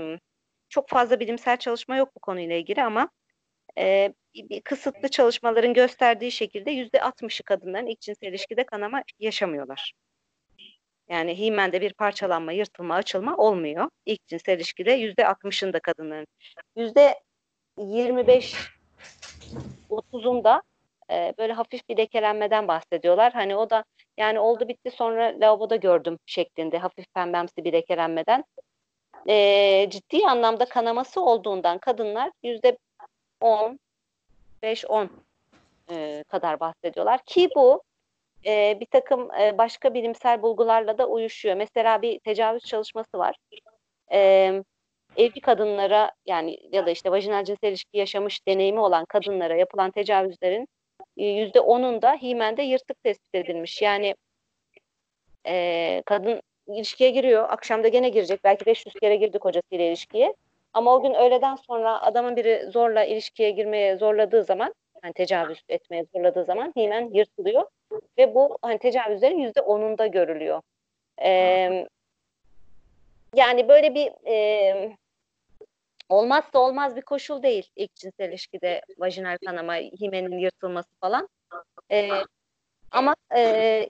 çok 0.69 0.89
fazla 0.89 1.19
bilimsel 1.19 1.57
çalışma 1.57 1.95
yok 1.95 2.09
bu 2.15 2.19
konuyla 2.19 2.55
ilgili 2.55 2.83
ama 2.83 3.09
e, 3.77 4.13
kısıtlı 4.63 5.07
çalışmaların 5.07 5.73
gösterdiği 5.73 6.31
şekilde 6.31 6.71
yüzde 6.71 7.01
altmışı 7.01 7.43
kadınların 7.43 7.87
ilk 7.87 8.01
cinsel 8.01 8.27
ilişkide 8.27 8.65
kanama 8.65 9.03
yaşamıyorlar. 9.19 9.93
Yani 11.09 11.39
himende 11.39 11.81
bir 11.81 11.93
parçalanma, 11.93 12.51
yırtılma, 12.51 12.95
açılma 12.95 13.37
olmuyor. 13.37 13.89
İlk 14.05 14.27
cinsel 14.27 14.57
ilişkide 14.57 14.91
yüzde 14.91 15.27
altmışında 15.27 15.79
kadınların. 15.79 16.27
Yüzde 16.75 17.19
25 17.77 18.55
30'unda 19.89 20.61
e, 21.11 21.33
böyle 21.37 21.53
hafif 21.53 21.89
bir 21.89 21.97
lekelenmeden 21.97 22.67
bahsediyorlar. 22.67 23.33
Hani 23.33 23.55
o 23.55 23.69
da 23.69 23.83
yani 24.17 24.39
oldu 24.39 24.67
bitti 24.67 24.91
sonra 24.91 25.33
lavaboda 25.39 25.75
gördüm 25.75 26.19
şeklinde 26.25 26.77
hafif 26.77 27.13
pembemsi 27.13 27.63
bir 27.63 27.73
lekelenmeden. 27.73 28.43
E, 29.29 29.87
ciddi 29.89 30.27
anlamda 30.27 30.65
kanaması 30.65 31.21
olduğundan 31.21 31.77
kadınlar 31.77 32.31
yüzde 32.43 32.77
10 33.41 33.79
5-10 34.63 35.09
e, 35.91 36.23
kadar 36.27 36.59
bahsediyorlar 36.59 37.19
ki 37.25 37.49
bu 37.55 37.83
e, 38.45 38.77
bir 38.79 38.85
takım 38.85 39.31
e, 39.41 39.57
başka 39.57 39.93
bilimsel 39.93 40.41
bulgularla 40.41 40.97
da 40.97 41.07
uyuşuyor. 41.07 41.55
Mesela 41.55 42.01
bir 42.01 42.19
tecavüz 42.19 42.63
çalışması 42.63 43.17
var. 43.17 43.35
E, 44.11 44.51
evli 45.17 45.41
kadınlara 45.41 46.11
yani 46.25 46.57
ya 46.71 46.85
da 46.85 46.91
işte 46.91 47.11
vajinal 47.11 47.43
cinsel 47.43 47.69
ilişki 47.69 47.97
yaşamış 47.97 48.47
deneyimi 48.47 48.79
olan 48.79 49.05
kadınlara 49.05 49.55
yapılan 49.55 49.91
tecavüzlerin 49.91 50.67
yüzde 51.17 51.59
onunda 51.59 52.13
himende 52.13 52.61
yırtık 52.63 53.03
tespit 53.03 53.35
edilmiş. 53.35 53.81
Yani 53.81 54.15
e, 55.47 56.03
kadın 56.05 56.41
ilişkiye 56.67 57.09
giriyor, 57.09 57.45
akşam 57.49 57.83
da 57.83 57.87
gene 57.87 58.09
girecek. 58.09 58.43
Belki 58.43 58.65
500 58.65 58.95
kere 58.95 59.15
girdi 59.15 59.39
kocasıyla 59.39 59.85
ilişkiye. 59.85 60.33
Ama 60.73 60.95
o 60.95 61.01
gün 61.01 61.13
öğleden 61.13 61.55
sonra 61.55 62.01
adamın 62.01 62.35
biri 62.35 62.65
zorla 62.71 63.03
ilişkiye 63.03 63.51
girmeye 63.51 63.97
zorladığı 63.97 64.43
zaman, 64.43 64.73
hani 65.01 65.13
tecavüz 65.13 65.63
etmeye 65.69 66.05
zorladığı 66.15 66.45
zaman 66.45 66.73
himen 66.77 67.09
yırtılıyor. 67.13 67.65
Ve 68.17 68.35
bu 68.35 68.57
hani 68.61 68.79
tecavüzlerin 68.79 69.37
yüzde 69.39 69.61
onunda 69.61 70.07
görülüyor. 70.07 70.61
Ee, 71.23 71.87
yani 73.35 73.67
böyle 73.67 73.95
bir 73.95 74.27
e, 74.27 74.97
olmazsa 76.09 76.59
olmaz 76.59 76.95
bir 76.95 77.01
koşul 77.01 77.43
değil 77.43 77.71
ilk 77.75 77.95
cinsel 77.95 78.29
ilişkide 78.29 78.81
vajinal 78.97 79.37
kanama, 79.45 79.75
himenin 79.75 80.37
yırtılması 80.37 80.89
falan. 81.01 81.29
Ee, 81.91 82.09
ama 82.91 83.15
e, 83.35 83.89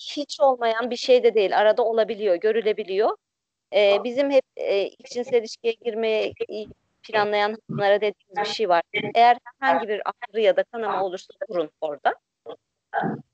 hiç 0.00 0.40
olmayan 0.40 0.90
bir 0.90 0.96
şey 0.96 1.22
de 1.22 1.34
değil. 1.34 1.58
Arada 1.58 1.84
olabiliyor, 1.84 2.34
görülebiliyor. 2.36 3.16
Ee, 3.74 4.04
bizim 4.04 4.30
hep 4.30 4.44
e, 4.56 4.86
ilk 4.86 5.06
cinsel 5.10 5.40
ilişkiye 5.40 5.72
girmeye 5.72 6.32
planlayan 7.02 7.56
hanımlara 7.68 7.96
dediğimiz 7.96 8.36
bir 8.36 8.54
şey 8.54 8.68
var. 8.68 8.82
Eğer 9.14 9.38
herhangi 9.60 9.88
bir 9.88 10.02
ağrı 10.04 10.40
ya 10.40 10.56
da 10.56 10.62
kanama 10.62 11.04
olursa 11.04 11.34
durun 11.50 11.70
orada. 11.80 12.14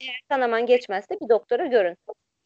Eğer 0.01 0.21
kanaman 0.29 0.67
geçmezse 0.67 1.21
bir 1.21 1.29
doktora 1.29 1.67
görün. 1.67 1.97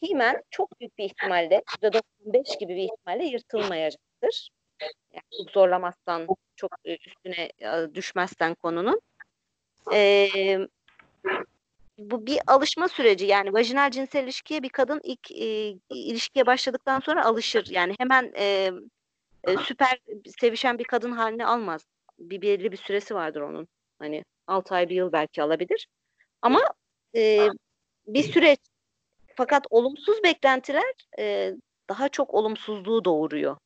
Himen 0.03 0.43
çok 0.51 0.81
büyük 0.81 0.99
bir 0.99 1.05
ihtimalle 1.05 1.63
%95 1.83 2.59
gibi 2.61 2.77
bir 2.77 2.83
ihtimalle 2.83 3.25
yırtılmayacaktır. 3.25 4.51
Yani 5.13 5.23
çok 5.39 5.51
zorlamazsan, 5.51 6.27
çok 6.57 6.73
e, 6.85 6.97
üstüne 7.07 7.51
e, 7.59 7.95
düşmezsen 7.95 8.55
konunun. 8.55 9.01
Ee, 9.93 10.59
bu 11.99 12.27
bir 12.27 12.39
alışma 12.47 12.89
süreci 12.89 13.27
yani 13.27 13.53
vajinal 13.53 13.91
cinsel 13.91 14.25
ilişkiye 14.25 14.63
bir 14.63 14.69
kadın 14.69 15.01
ilk 15.05 15.31
e, 15.31 15.77
ilişkiye 15.91 16.47
başladıktan 16.47 17.01
sonra 17.01 17.25
alışır. 17.25 17.67
Yani 17.71 17.95
hemen 17.99 18.33
e, 18.37 18.71
e, 19.45 19.57
süper 19.57 19.99
sevişen 20.41 20.79
bir 20.79 20.85
kadın 20.85 21.13
haline 21.13 21.47
almaz. 21.47 21.87
Bir 22.19 22.43
belli 22.43 22.73
bir 22.73 22.77
süresi 22.77 23.15
vardır 23.15 23.41
onun. 23.41 23.69
Hani 23.99 24.25
6 24.47 24.75
ay 24.75 24.89
bir 24.89 24.95
yıl 24.95 25.13
belki 25.13 25.43
alabilir. 25.43 25.87
Ama 26.43 26.61
e, 27.17 27.49
bir 28.07 28.23
süreç 28.23 28.59
fakat 29.37 29.67
olumsuz 29.71 30.23
beklentiler 30.25 30.93
e, 31.19 31.55
daha 31.89 32.09
çok 32.09 32.35
olumsuzluğu 32.35 33.05
doğuruyor. 33.05 33.57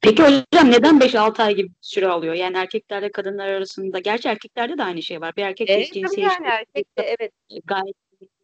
Peki 0.00 0.22
hocam 0.22 0.70
neden 0.70 1.00
5-6 1.00 1.42
ay 1.42 1.54
gibi 1.54 1.68
süre 1.80 2.08
alıyor? 2.08 2.34
Yani 2.34 2.56
erkeklerle 2.56 3.12
kadınlar 3.12 3.48
arasında. 3.48 3.98
Gerçi 3.98 4.28
erkeklerde 4.28 4.78
de 4.78 4.82
aynı 4.82 5.02
şey 5.02 5.20
var. 5.20 5.36
Bir 5.36 5.42
erkek 5.42 5.70
Evet, 5.70 5.96
ilişki 5.96 6.20
yani 6.20 6.46
erkek 6.46 6.98
de 6.98 7.02
evet 7.02 7.32
gayet 7.64 7.96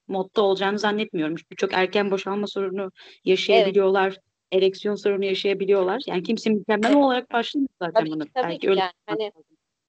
modda 0.09 0.43
olacağını 0.43 0.79
zannetmiyorum. 0.79 1.37
Çünkü 1.37 1.57
çok 1.57 1.73
erken 1.73 2.11
boşalma 2.11 2.47
sorunu 2.47 2.91
yaşayabiliyorlar. 3.25 4.17
Ereksiyon 4.53 4.95
sorunu 4.95 5.25
yaşayabiliyorlar. 5.25 6.03
Yani 6.07 6.23
kimse 6.23 6.51
mükemmel 6.51 6.95
olarak 6.95 7.33
başlamıyor 7.33 7.69
zaten 7.79 8.01
Tabii 8.01 8.11
bunu. 8.11 8.25
ki, 8.25 8.31
tabii 8.35 8.47
Belki 8.47 8.61
ki 8.61 8.71
öyle 8.71 8.81
yani. 8.81 8.93
Hani, 9.07 9.33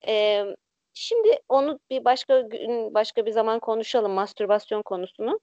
e, 0.07 0.45
şimdi 0.93 1.39
onu 1.49 1.79
bir 1.89 2.05
başka 2.05 2.41
gün, 2.41 2.93
başka 2.93 3.25
bir 3.25 3.31
zaman 3.31 3.59
konuşalım 3.59 4.11
mastürbasyon 4.11 4.81
konusunu. 4.81 5.39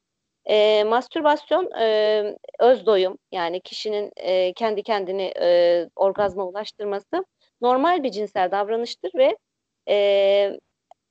E, 0.46 0.84
mastürbasyon 0.84 1.70
e, 1.80 2.36
öz 2.58 2.86
doyum 2.86 3.18
yani 3.32 3.60
kişinin 3.60 4.12
e, 4.16 4.52
kendi 4.52 4.82
kendini 4.82 5.32
e, 5.40 5.88
orgazma 5.96 6.46
ulaştırması 6.46 7.24
normal 7.60 8.02
bir 8.02 8.10
cinsel 8.10 8.50
davranıştır 8.50 9.10
ve 9.14 9.36
e, 9.88 10.58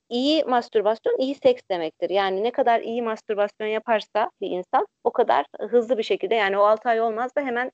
iyi 0.09 0.43
mastürbasyon 0.45 1.17
iyi 1.19 1.35
seks 1.35 1.61
demektir. 1.71 2.09
Yani 2.09 2.43
ne 2.43 2.51
kadar 2.51 2.81
iyi 2.81 3.01
mastürbasyon 3.01 3.67
yaparsa 3.67 4.31
bir 4.41 4.49
insan 4.49 4.87
o 5.03 5.11
kadar 5.11 5.45
hızlı 5.59 5.97
bir 5.97 6.03
şekilde 6.03 6.35
yani 6.35 6.57
o 6.57 6.61
6 6.63 6.89
ay 6.89 7.01
olmaz 7.01 7.35
da 7.35 7.41
hemen 7.41 7.71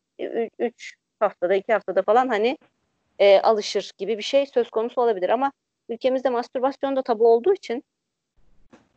3 0.59 0.95
haftada 1.19 1.55
2 1.55 1.73
haftada 1.73 2.01
falan 2.01 2.27
hani 2.27 2.57
e, 3.19 3.39
alışır 3.39 3.91
gibi 3.97 4.17
bir 4.17 4.23
şey 4.23 4.45
söz 4.45 4.69
konusu 4.69 5.01
olabilir 5.01 5.29
ama 5.29 5.51
ülkemizde 5.93 6.29
mastürbasyon 6.29 6.95
da 6.95 7.01
tabu 7.01 7.27
olduğu 7.27 7.53
için 7.53 7.83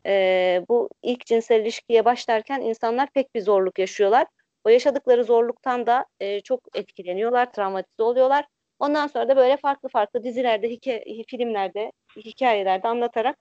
e, 0.07 0.65
bu 0.69 0.89
ilk 1.03 1.27
cinsel 1.27 1.61
ilişkiye 1.61 2.05
başlarken 2.05 2.61
insanlar 2.61 3.11
pek 3.11 3.35
bir 3.35 3.41
zorluk 3.41 3.79
yaşıyorlar. 3.79 4.27
O 4.65 4.69
yaşadıkları 4.69 5.25
zorluktan 5.25 5.87
da 5.87 6.07
e, 6.21 6.41
çok 6.41 6.61
etkileniyorlar, 6.75 7.53
travmatize 7.53 8.03
oluyorlar. 8.03 8.45
Ondan 8.79 9.07
sonra 9.07 9.29
da 9.29 9.37
böyle 9.37 9.57
farklı 9.57 9.89
farklı 9.89 10.25
dizilerde, 10.25 10.71
hikaye, 10.71 11.25
filmlerde, 11.29 11.93
hikayelerde 12.17 12.89
anlatarak 12.89 13.37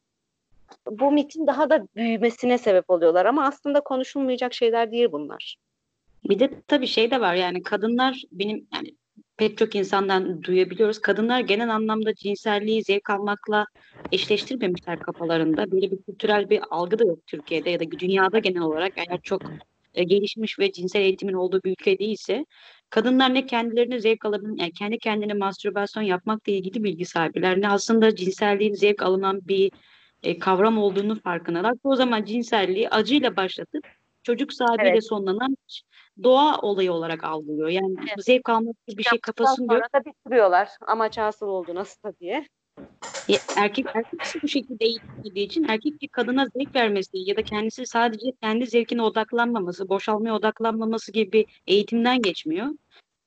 bu 0.90 1.12
mitin 1.12 1.48
daha 1.48 1.70
da 1.70 1.88
büyümesine 1.96 2.58
sebep 2.58 2.90
oluyorlar. 2.90 3.26
Ama 3.26 3.48
aslında 3.48 3.82
konuşulmayacak 3.82 4.54
şeyler 4.54 4.92
değil 4.92 5.12
bunlar. 5.12 5.58
Bir 6.30 6.40
de 6.40 6.50
tabii 6.68 6.88
şey 6.88 7.12
de 7.12 7.22
var 7.22 7.36
yani 7.36 7.64
kadınlar 7.64 8.24
benim 8.32 8.68
yani 8.74 8.96
pek 9.38 9.58
çok 9.58 9.76
insandan 9.76 10.44
duyabiliyoruz. 10.44 11.02
Kadınlar 11.02 11.40
genel 11.40 11.76
anlamda 11.76 12.16
cinselliği 12.16 12.84
zevk 12.84 13.10
almakla 13.10 13.66
eşleştirmemişler 14.12 15.00
kafalarında. 15.00 15.72
Böyle 15.72 15.92
bir 15.92 15.98
kültürel 15.98 16.50
bir 16.50 16.62
algı 16.70 17.00
da 17.00 17.06
yok 17.06 17.20
Türkiye'de 17.28 17.70
ya 17.70 17.80
da 17.80 17.92
dünyada 17.92 18.40
genel 18.40 18.62
olarak 18.62 18.94
eğer 18.96 19.22
çok 19.24 19.42
e, 19.94 20.04
gelişmiş 20.04 20.60
ve 20.60 20.72
cinsel 20.72 21.02
eğitimin 21.02 21.34
olduğu 21.34 21.64
bir 21.64 21.72
ülke 21.72 22.00
değilse 22.00 22.46
kadınlar 22.90 23.34
ne 23.34 23.46
kendilerine 23.46 24.00
zevk 24.00 24.26
alabilen, 24.26 24.56
yani 24.56 24.72
kendi 24.72 24.98
kendine 24.98 25.34
mastürbasyon 25.34 26.04
yapmakla 26.04 26.52
ilgili 26.52 26.84
bilgi 26.84 27.06
sahibiler 27.06 27.62
ne 27.62 27.70
aslında 27.70 28.16
cinselliğin 28.16 28.74
zevk 28.74 29.04
alınan 29.04 29.48
bir 29.48 29.72
e, 30.24 30.40
kavram 30.40 30.78
olduğunu 30.78 31.22
farkındalar. 31.22 31.74
O 31.84 31.96
zaman 31.96 32.26
cinselliği 32.26 32.90
acıyla 32.90 33.36
başlatıp 33.36 33.88
çocuk 34.24 34.54
sahibiyle 34.54 34.90
evet. 34.90 35.08
sonlanan 35.08 35.58
doğa 36.24 36.60
olayı 36.62 36.92
olarak 36.94 37.24
algılıyor. 37.24 37.70
Yani 37.70 37.96
evet. 38.00 38.26
zevk 38.26 38.50
almak 38.50 38.76
bir 38.88 39.04
şey 39.04 39.20
kafasında 39.20 39.74
yok. 39.74 39.84
da 39.96 40.06
bitiriyorlar 40.06 40.70
amaç 40.88 41.18
hasıl 41.18 41.48
oldu 41.48 41.76
nasıl 41.76 42.14
diye. 42.20 42.48
Ya, 43.28 43.38
erkek 43.58 43.86
erkek 43.94 44.44
bu 44.44 44.48
şekilde 44.48 44.86
eğitildiği 44.86 45.46
için 45.46 45.64
erkek 45.64 46.02
bir 46.02 46.08
kadına 46.08 46.46
zevk 46.46 46.76
vermesi 46.76 47.10
ya 47.14 47.38
da 47.38 47.44
kendisi 47.44 47.86
sadece 47.86 48.32
kendi 48.42 48.68
zevkine 48.68 49.02
odaklanmaması, 49.02 49.90
boşalmaya 49.90 50.36
odaklanmaması 50.36 51.12
gibi 51.12 51.32
bir 51.32 51.62
eğitimden 51.68 52.22
geçmiyor. 52.22 52.68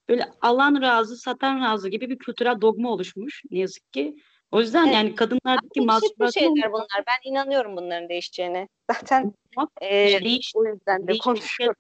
Böyle 0.09 0.25
alan 0.41 0.83
razı, 0.83 1.17
satan 1.17 1.61
razı 1.61 1.89
gibi 1.89 2.11
bir 2.11 2.19
kültürel 2.19 2.61
dogma 2.61 2.91
oluşmuş 2.91 3.43
ne 3.51 3.59
yazık 3.59 3.93
ki. 3.93 4.17
O 4.53 4.61
yüzden 4.61 4.85
evet. 4.85 4.95
yani 4.95 5.15
kadınlardaki 5.15 5.81
mastürbasyon... 5.81 6.55
şeyler 6.55 6.73
bunlar. 6.73 7.05
Ben 7.07 7.31
inanıyorum 7.31 7.77
bunların 7.77 8.09
değişeceğine. 8.09 8.69
Zaten 8.91 9.33
e, 9.81 10.21
Değiş, 10.25 10.53
o 10.55 10.65
yüzden 10.65 11.07
de 11.07 11.19
konuşuyorum. 11.19 11.77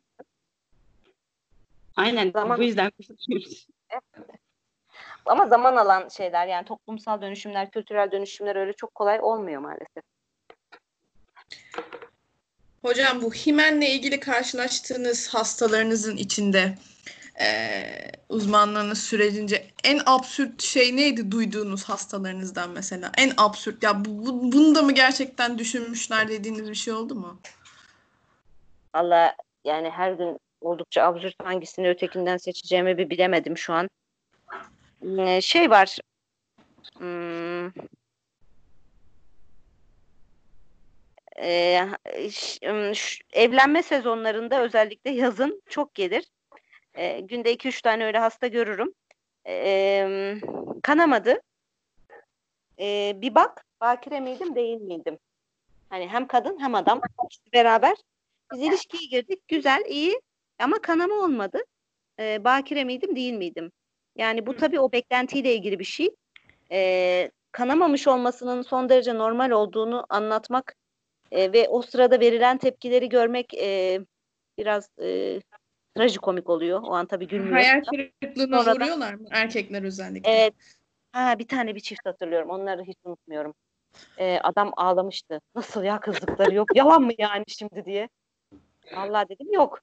Aynen 1.98 2.30
zaman... 2.30 2.58
bu 2.58 2.62
yüzden 2.62 2.90
konuşuyoruz. 2.90 3.66
Evet. 3.90 4.02
Ama 5.26 5.46
zaman 5.46 5.76
alan 5.76 6.08
şeyler 6.08 6.46
yani 6.46 6.64
toplumsal 6.64 7.22
dönüşümler, 7.22 7.70
kültürel 7.70 8.12
dönüşümler 8.12 8.56
öyle 8.56 8.72
çok 8.72 8.94
kolay 8.94 9.20
olmuyor 9.20 9.60
maalesef. 9.60 10.04
Hocam 12.82 13.22
bu 13.22 13.32
himenle 13.32 13.88
ilgili 13.88 14.20
karşılaştığınız 14.20 15.34
hastalarınızın 15.34 16.16
içinde 16.16 16.74
e, 17.40 17.46
uzmanlığınız 18.28 19.02
sürecince 19.02 19.66
en 19.84 20.00
absürt 20.06 20.62
şey 20.62 20.96
neydi 20.96 21.30
duyduğunuz 21.30 21.84
hastalarınızdan 21.84 22.70
mesela? 22.70 23.12
En 23.18 23.32
absürt 23.36 23.82
ya 23.82 24.04
bu, 24.04 24.26
bu, 24.26 24.52
bunu 24.52 24.74
da 24.74 24.82
mı 24.82 24.92
gerçekten 24.92 25.58
düşünmüşler 25.58 26.28
dediğiniz 26.28 26.70
bir 26.70 26.74
şey 26.74 26.94
oldu 26.94 27.14
mu? 27.14 27.40
Allah 28.92 29.34
yani 29.64 29.90
her 29.90 30.12
gün 30.12 30.38
oldukça 30.60 31.02
absürt 31.02 31.44
hangisini 31.44 31.88
ötekinden 31.88 32.36
seçeceğimi 32.36 32.98
bir 32.98 33.10
bilemedim 33.10 33.58
şu 33.58 33.72
an. 33.72 33.88
Ee, 35.18 35.40
şey 35.40 35.70
var. 35.70 35.98
Hmm, 36.98 37.70
e, 41.42 41.88
evlenme 43.32 43.82
sezonlarında 43.82 44.62
özellikle 44.62 45.10
yazın 45.10 45.62
çok 45.68 45.94
gelir. 45.94 46.24
E, 46.94 47.20
günde 47.20 47.52
2-3 47.52 47.82
tane 47.82 48.04
öyle 48.04 48.18
hasta 48.18 48.46
görürüm. 48.46 48.94
E, 49.46 50.34
kanamadı. 50.82 51.40
E, 52.80 53.12
bir 53.16 53.34
bak 53.34 53.64
bakire 53.80 54.20
miydim 54.20 54.54
değil 54.54 54.80
miydim? 54.80 55.18
Hani 55.90 56.08
hem 56.08 56.26
kadın 56.26 56.60
hem 56.60 56.74
adam 56.74 57.00
beraber. 57.52 57.96
Biz 58.52 58.60
ilişkiye 58.60 59.06
girdik. 59.10 59.48
Güzel, 59.48 59.84
iyi 59.88 60.20
ama 60.58 60.80
kanama 60.82 61.14
olmadı. 61.14 61.58
E, 62.20 62.44
bakire 62.44 62.84
miydim 62.84 63.16
değil 63.16 63.32
miydim? 63.32 63.72
Yani 64.16 64.46
bu 64.46 64.56
tabii 64.56 64.80
o 64.80 64.92
beklentiyle 64.92 65.54
ilgili 65.54 65.78
bir 65.78 65.84
şey. 65.84 66.10
E, 66.72 67.30
kanamamış 67.52 68.08
olmasının 68.08 68.62
son 68.62 68.88
derece 68.88 69.14
normal 69.14 69.50
olduğunu 69.50 70.06
anlatmak 70.08 70.74
e, 71.30 71.52
ve 71.52 71.68
o 71.68 71.82
sırada 71.82 72.20
verilen 72.20 72.58
tepkileri 72.58 73.08
görmek 73.08 73.54
e, 73.54 74.00
biraz 74.58 74.88
e, 75.02 75.40
trajikomik 75.96 76.50
oluyor. 76.50 76.82
O 76.82 76.92
an 76.92 77.06
tabii 77.06 77.28
gülmüyor. 77.28 77.56
Hayal 77.56 77.82
kırıklığına 77.84 78.62
Sonradan, 78.62 78.76
uğruyorlar 78.76 79.14
mı 79.14 79.28
erkekler 79.30 79.82
özellikle? 79.82 80.30
Evet. 80.30 80.54
Ha, 81.12 81.38
bir 81.38 81.48
tane 81.48 81.74
bir 81.74 81.80
çift 81.80 82.06
hatırlıyorum. 82.06 82.50
Onları 82.50 82.82
hiç 82.82 82.96
unutmuyorum. 83.04 83.54
Ee, 84.18 84.38
adam 84.42 84.72
ağlamıştı. 84.76 85.40
Nasıl 85.54 85.82
ya 85.82 86.00
kızlıkları 86.00 86.54
yok. 86.54 86.76
Yalan 86.76 87.02
mı 87.02 87.12
yani 87.18 87.44
şimdi 87.48 87.84
diye. 87.84 88.08
Allah 88.96 89.28
dedim 89.28 89.52
yok. 89.52 89.80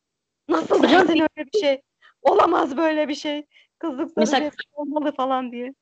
Nasıl 0.50 0.84
dersin 0.84 1.14
öyle 1.14 1.50
bir 1.54 1.60
şey? 1.60 1.82
Olamaz 2.22 2.78
böyle 2.78 3.08
bir 3.08 3.16
şey. 3.16 3.46
Kızlıkları 3.80 4.12
mesela, 4.18 4.52
olmalı 4.74 5.12
falan 5.12 5.52
diye. 5.52 5.74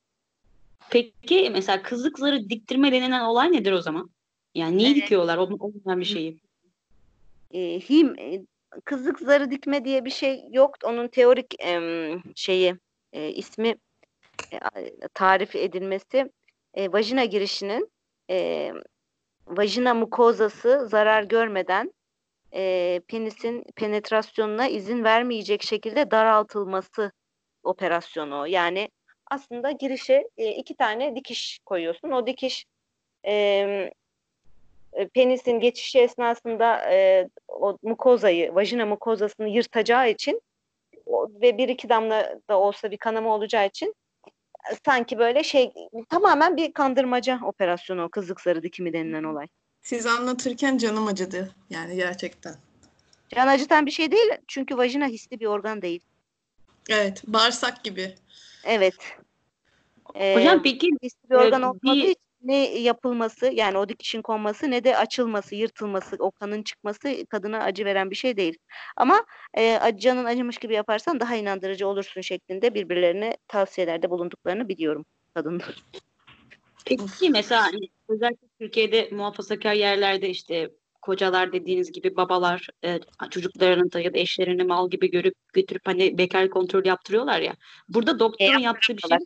Peki 0.89 1.49
mesela 1.49 1.81
kızlıkları 1.81 2.49
diktirme 2.49 2.91
denilen 2.91 3.19
olay 3.19 3.51
nedir 3.51 3.71
o 3.71 3.81
zaman? 3.81 4.09
Yani 4.55 4.77
niye 4.77 4.91
evet. 4.91 5.01
dikiyorlar 5.01 5.37
o, 5.37 5.41
olmayan 5.41 5.99
bir 5.99 6.05
şeyi? 6.05 6.39
E, 7.51 7.79
him 7.79 8.15
kızlık 8.85 9.19
zarı 9.19 9.51
dikme 9.51 9.85
diye 9.85 10.05
bir 10.05 10.09
şey 10.09 10.43
yok. 10.51 10.75
Onun 10.83 11.07
teorik 11.07 11.63
e, 11.63 11.79
şeyi 12.35 12.75
e, 13.13 13.29
ismi 13.29 13.75
e, 14.51 14.59
tarif 15.13 15.55
edilmesi 15.55 16.31
e, 16.73 16.93
vajina 16.93 17.25
girişinin 17.25 17.91
e, 18.29 18.71
vajina 19.47 19.93
mukozası 19.93 20.87
zarar 20.89 21.23
görmeden 21.23 21.93
e, 22.55 23.01
penisin 23.07 23.63
penetrasyonuna 23.75 24.67
izin 24.67 25.03
vermeyecek 25.03 25.63
şekilde 25.63 26.11
daraltılması 26.11 27.11
operasyonu. 27.63 28.47
Yani 28.47 28.89
aslında 29.31 29.71
girişe 29.71 30.29
e, 30.37 30.51
iki 30.51 30.75
tane 30.75 31.15
dikiş 31.15 31.59
koyuyorsun. 31.65 32.11
O 32.11 32.27
dikiş 32.27 32.65
e, 33.25 33.91
penisin 35.13 35.59
geçişi 35.59 35.99
esnasında 35.99 36.91
e, 36.91 37.29
o 37.47 37.77
mukozayı, 37.83 38.55
vajina 38.55 38.85
mukozasını 38.85 39.49
yırtacağı 39.49 40.09
için 40.09 40.41
o, 41.05 41.29
ve 41.41 41.57
bir 41.57 41.69
iki 41.69 41.89
damla 41.89 42.39
da 42.49 42.59
olsa 42.59 42.91
bir 42.91 42.97
kanama 42.97 43.35
olacağı 43.35 43.67
için 43.67 43.95
sanki 44.85 45.17
böyle 45.17 45.43
şey 45.43 45.73
tamamen 46.09 46.57
bir 46.57 46.73
kandırmaca 46.73 47.39
operasyonu 47.45 48.03
o 48.03 48.09
kızlık 48.09 48.41
zarı 48.41 48.63
dikimi 48.63 48.93
denilen 48.93 49.23
olay. 49.23 49.47
Siz 49.83 50.05
anlatırken 50.05 50.77
canım 50.77 51.07
acıdı 51.07 51.51
yani 51.69 51.95
gerçekten. 51.95 52.55
Can 53.29 53.47
acıtan 53.47 53.85
bir 53.85 53.91
şey 53.91 54.11
değil 54.11 54.29
çünkü 54.47 54.77
vajina 54.77 55.07
hisli 55.07 55.39
bir 55.39 55.45
organ 55.45 55.81
değil. 55.81 56.01
Evet 56.89 57.23
bağırsak 57.27 57.83
gibi. 57.83 58.15
Evet. 58.63 58.95
Ee, 60.15 60.35
Hocam 60.35 60.63
peki 60.63 60.89
hisli 61.03 61.29
bir 61.29 61.35
organ 61.35 61.61
olmadığı 61.61 61.97
için 61.97 62.23
ne 62.41 62.79
yapılması 62.79 63.45
yani 63.53 63.77
o 63.77 63.89
dikişin 63.89 64.21
konması 64.21 64.71
ne 64.71 64.83
de 64.83 64.97
açılması, 64.97 65.55
yırtılması, 65.55 66.15
o 66.19 66.31
kanın 66.31 66.63
çıkması 66.63 67.25
kadına 67.29 67.59
acı 67.59 67.85
veren 67.85 68.09
bir 68.09 68.15
şey 68.15 68.37
değil. 68.37 68.57
Ama 68.97 69.25
e, 69.57 69.79
canın 69.97 70.25
acımış 70.25 70.57
gibi 70.57 70.73
yaparsan 70.73 71.19
daha 71.19 71.35
inandırıcı 71.35 71.87
olursun 71.87 72.21
şeklinde 72.21 72.73
birbirlerine 72.73 73.37
tavsiyelerde 73.47 74.09
bulunduklarını 74.09 74.69
biliyorum 74.69 75.05
kadınlar. 75.35 75.83
Peki 76.85 77.29
mesela 77.29 77.61
hani 77.61 77.89
özellikle 78.09 78.47
Türkiye'de 78.63 79.09
muhafazakar 79.11 79.73
yerlerde 79.73 80.29
işte 80.29 80.69
kocalar 81.01 81.53
dediğiniz 81.53 81.91
gibi 81.91 82.15
babalar 82.15 82.69
e, 82.85 82.99
çocuklarını 83.29 83.91
da 83.91 83.99
ya 83.99 84.13
da 84.13 84.17
eşlerini 84.17 84.63
mal 84.63 84.89
gibi 84.89 85.11
görüp 85.11 85.35
götürüp 85.53 85.81
hani 85.85 86.17
bekar 86.17 86.49
kontrol 86.49 86.85
yaptırıyorlar 86.85 87.41
ya. 87.41 87.55
Burada 87.89 88.19
doktorun 88.19 88.59
e, 88.59 88.61
yaptığı 88.61 88.97
bir 88.97 89.01
şey? 89.01 89.17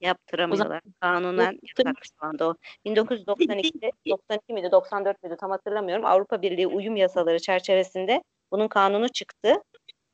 Yaptıramıyorlar. 0.00 0.80
Kanunen 1.00 1.58
yasak 1.78 2.04
şu 2.04 2.26
anda 2.26 2.48
o. 2.48 2.54
1992'de 2.86 3.90
92 4.08 4.52
miydi 4.52 4.68
94 4.72 5.22
müydü 5.22 5.36
tam 5.40 5.50
hatırlamıyorum. 5.50 6.04
Avrupa 6.04 6.42
Birliği 6.42 6.66
uyum 6.66 6.96
yasaları 6.96 7.38
çerçevesinde 7.38 8.22
bunun 8.50 8.68
kanunu 8.68 9.08
çıktı. 9.08 9.54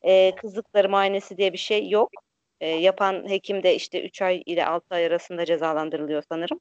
Ee, 0.03 0.35
kızlıkları 0.37 0.89
muayenesi 0.89 1.37
diye 1.37 1.53
bir 1.53 1.59
şey 1.59 1.89
yok. 1.89 2.11
E, 2.61 2.69
yapan 2.69 3.29
hekim 3.29 3.63
de 3.63 3.75
işte 3.75 4.05
3 4.05 4.23
ay 4.23 4.43
ile 4.47 4.67
6 4.67 4.95
ay 4.95 5.07
arasında 5.07 5.45
cezalandırılıyor 5.45 6.23
sanırım. 6.29 6.61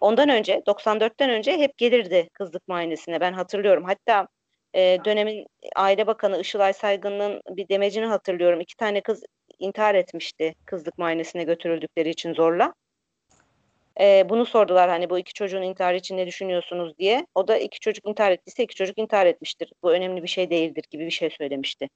Ondan 0.00 0.28
önce 0.28 0.62
94'ten 0.66 1.30
önce 1.30 1.58
hep 1.58 1.78
gelirdi 1.78 2.28
kızlık 2.32 2.68
muayenesine 2.68 3.20
ben 3.20 3.32
hatırlıyorum. 3.32 3.84
Hatta 3.84 4.28
e, 4.74 4.98
dönemin 5.04 5.46
Aile 5.76 6.06
Bakanı 6.06 6.40
Işılay 6.40 6.72
Saygın'ın 6.72 7.40
bir 7.48 7.68
demecini 7.68 8.06
hatırlıyorum. 8.06 8.60
İki 8.60 8.76
tane 8.76 9.00
kız 9.00 9.22
intihar 9.58 9.94
etmişti 9.94 10.54
kızlık 10.64 10.98
muayenesine 10.98 11.44
götürüldükleri 11.44 12.08
için 12.08 12.34
zorla. 12.34 12.74
E, 14.00 14.28
bunu 14.28 14.46
sordular 14.46 14.90
hani 14.90 15.10
bu 15.10 15.18
iki 15.18 15.32
çocuğun 15.32 15.62
intiharı 15.62 15.96
için 15.96 16.16
ne 16.16 16.26
düşünüyorsunuz 16.26 16.98
diye. 16.98 17.26
O 17.34 17.48
da 17.48 17.56
iki 17.58 17.80
çocuk 17.80 18.08
intihar 18.08 18.32
ettiyse 18.32 18.62
iki 18.62 18.74
çocuk 18.74 18.98
intihar 18.98 19.26
etmiştir. 19.26 19.72
Bu 19.82 19.92
önemli 19.92 20.22
bir 20.22 20.28
şey 20.28 20.50
değildir 20.50 20.84
gibi 20.90 21.06
bir 21.06 21.10
şey 21.10 21.30
söylemişti. 21.30 21.88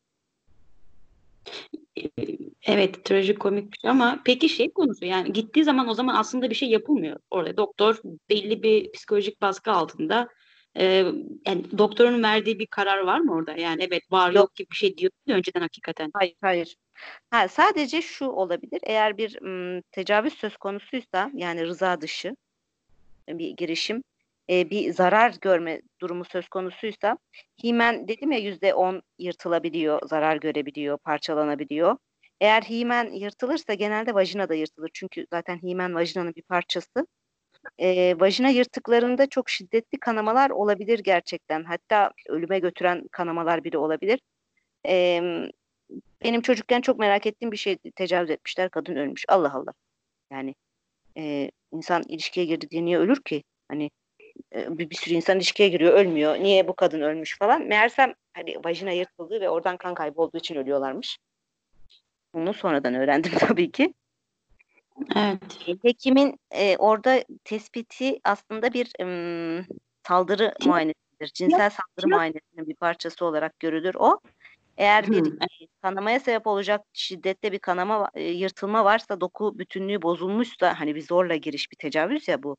Evet 2.67 3.05
trajikomik 3.05 3.75
ama 3.85 4.23
peki 4.25 4.49
şey 4.49 4.73
konusu 4.73 5.05
yani 5.05 5.33
gittiği 5.33 5.65
zaman 5.65 5.89
o 5.89 5.95
zaman 5.95 6.15
aslında 6.15 6.51
bir 6.51 6.55
şey 6.55 6.69
yapılmıyor. 6.71 7.17
Orada 7.31 7.57
doktor 7.57 8.01
belli 8.29 8.63
bir 8.63 8.93
psikolojik 8.93 9.41
baskı 9.41 9.73
altında 9.73 10.29
e, 10.79 10.85
yani 11.47 11.79
doktorun 11.79 12.23
verdiği 12.23 12.59
bir 12.59 12.67
karar 12.67 12.99
var 12.99 13.21
mı 13.21 13.35
orada? 13.35 13.53
Yani 13.53 13.83
evet 13.83 14.13
var 14.13 14.29
yok, 14.29 14.37
yok 14.37 14.55
gibi 14.55 14.71
bir 14.71 14.77
şey 14.77 14.97
diyor 14.97 15.11
önceden 15.29 15.61
hakikaten. 15.61 16.11
Hayır 16.15 16.35
hayır. 16.41 16.77
Ha, 17.31 17.49
sadece 17.49 18.03
şu 18.03 18.27
olabilir 18.27 18.81
eğer 18.83 19.19
bir 19.19 19.43
m, 19.43 19.83
tecavüz 19.93 20.35
söz 20.35 20.57
konusuysa 20.57 21.31
yani 21.35 21.67
rıza 21.67 22.01
dışı 22.01 22.37
bir 23.29 23.51
girişim 23.51 24.03
e, 24.51 24.71
bir 24.71 24.93
zarar 24.93 25.35
görme 25.41 25.81
durumu 26.01 26.25
söz 26.25 26.49
konusuysa 26.49 27.19
himen 27.65 28.09
dedim 28.09 28.33
ya 28.33 28.39
yüzde 28.39 28.75
on 28.75 29.03
yırtılabiliyor, 29.19 30.09
zarar 30.09 30.37
görebiliyor, 30.37 30.99
parçalanabiliyor. 30.99 31.97
Eğer 32.41 32.63
himen 32.63 33.13
yırtılırsa 33.13 33.75
genelde 33.75 34.15
vajina 34.15 34.49
da 34.49 34.55
yırtılır. 34.55 34.91
Çünkü 34.95 35.27
zaten 35.33 35.57
himen 35.57 35.95
vajinanın 35.95 36.35
bir 36.35 36.43
parçası. 36.43 37.07
E, 37.79 38.21
vajina 38.21 38.49
yırtıklarında 38.49 39.27
çok 39.29 39.51
şiddetli 39.51 40.01
kanamalar 40.01 40.51
olabilir 40.51 40.99
gerçekten. 40.99 41.65
Hatta 41.65 42.13
ölüme 42.29 42.59
götüren 42.59 43.09
kanamalar 43.13 43.65
bile 43.65 43.79
olabilir. 43.79 44.21
E, 44.89 45.21
benim 46.25 46.41
çocukken 46.43 46.81
çok 46.81 46.99
merak 46.99 47.27
ettiğim 47.27 47.53
bir 47.53 47.57
şey 47.57 47.79
tecavüz 47.97 48.31
etmişler. 48.31 48.71
Kadın 48.71 48.97
ölmüş. 48.97 49.25
Allah 49.29 49.55
Allah. 49.55 49.73
Yani 50.33 50.55
e, 51.19 51.51
insan 51.73 52.03
ilişkiye 52.09 52.47
girdi 52.47 52.71
diye 52.71 52.85
niye 52.85 52.99
ölür 52.99 53.23
ki? 53.25 53.43
Hani 53.69 53.91
bir, 54.55 54.91
bir 54.91 54.97
sürü 54.97 55.15
insan 55.15 55.37
ilişkiye 55.37 55.69
giriyor 55.69 55.93
ölmüyor. 55.93 56.39
Niye 56.39 56.69
bu 56.69 56.75
kadın 56.75 57.01
ölmüş 57.01 57.39
falan. 57.39 57.63
Meğersem 57.63 58.15
hani 58.33 58.57
vajina 58.65 58.91
yırtıldı 58.91 59.41
ve 59.41 59.49
oradan 59.49 59.77
kan 59.77 59.95
kaybı 59.95 60.23
olduğu 60.23 60.39
için 60.39 60.55
ölüyorlarmış. 60.55 61.19
Bunu 62.35 62.55
sonradan 62.55 62.95
öğrendim 62.95 63.33
tabii 63.39 63.71
ki. 63.71 63.95
Evet. 65.17 65.69
Hekimin 65.83 66.39
e, 66.51 66.77
orada 66.77 67.25
tespiti 67.45 68.21
aslında 68.25 68.73
bir 68.73 68.93
e, 69.01 69.67
saldırı 70.09 70.55
muayenesidir. 70.65 71.27
Cinsel 71.35 71.71
saldırı 71.71 72.09
muayenesinin 72.09 72.67
bir 72.67 72.75
parçası 72.75 73.25
olarak 73.25 73.61
görülür 73.61 73.95
o. 73.99 74.21
Eğer 74.77 75.07
bir 75.11 75.25
hmm. 75.25 75.39
kanamaya 75.83 76.21
sebep 76.21 76.47
olacak 76.47 76.85
şiddette 76.93 77.53
bir 77.53 77.59
kanama, 77.59 78.11
e, 78.15 78.23
yırtılma 78.23 78.85
varsa, 78.85 79.21
doku 79.21 79.59
bütünlüğü 79.59 80.03
bozulmuşsa, 80.03 80.81
hani 80.81 80.95
bir 80.95 81.03
zorla 81.03 81.37
giriş 81.37 81.73
bir 81.73 81.77
tecavüz 81.77 82.29
ya 82.29 82.43
bu. 82.43 82.57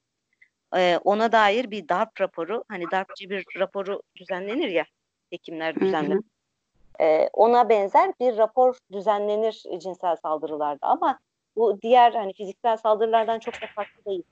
E, 0.76 1.00
ona 1.04 1.32
dair 1.32 1.72
bir 1.72 1.90
darp 1.90 2.22
raporu, 2.22 2.64
hani 2.70 2.92
darpçı 2.92 3.30
bir 3.30 3.46
raporu 3.60 4.02
düzenlenir 4.16 4.68
ya, 4.68 4.86
hekimler 5.30 5.76
düzenler. 5.76 6.20
E, 7.02 7.30
ona 7.34 7.70
benzer 7.70 8.14
bir 8.20 8.38
rapor 8.38 8.78
düzenlenir 8.92 9.64
cinsel 9.80 10.16
saldırılarda 10.16 10.88
ama 10.88 11.20
bu 11.56 11.82
diğer 11.82 12.14
hani 12.14 12.34
fiziksel 12.34 12.78
saldırılardan 12.78 13.40
çok 13.40 13.62
da 13.62 13.68
farklı 13.76 14.06
değil. 14.06 14.24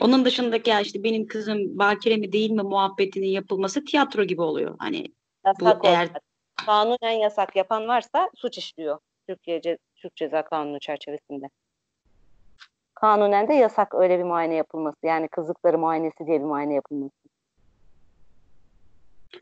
Onun 0.00 0.24
dışındaki 0.24 0.70
ya 0.70 0.80
işte 0.80 1.04
benim 1.04 1.26
kızım 1.26 1.78
bakire 1.78 2.16
mi 2.16 2.32
değil 2.32 2.50
mi 2.50 2.62
muhabbetinin 2.62 3.26
yapılması 3.26 3.84
tiyatro 3.84 4.24
gibi 4.24 4.42
oluyor. 4.42 4.76
Hani 4.78 5.06
yasak 5.44 5.82
bu 5.82 5.86
eğer 5.86 6.08
kanunen 6.56 7.12
yasak 7.12 7.56
yapan 7.56 7.88
varsa 7.88 8.30
suç 8.34 8.58
işliyor 8.58 8.98
Türkiye 9.28 9.60
Türk 9.96 10.16
Ceza 10.16 10.44
Kanunu 10.44 10.80
çerçevesinde. 10.80 11.46
Kanunen 12.94 13.48
de 13.48 13.54
yasak 13.54 13.94
öyle 13.94 14.18
bir 14.18 14.24
muayene 14.24 14.54
yapılması. 14.54 14.96
Yani 15.02 15.28
kızlıkları 15.28 15.78
muayenesi 15.78 16.26
diye 16.26 16.40
bir 16.40 16.44
muayene 16.44 16.74
yapılması. 16.74 17.14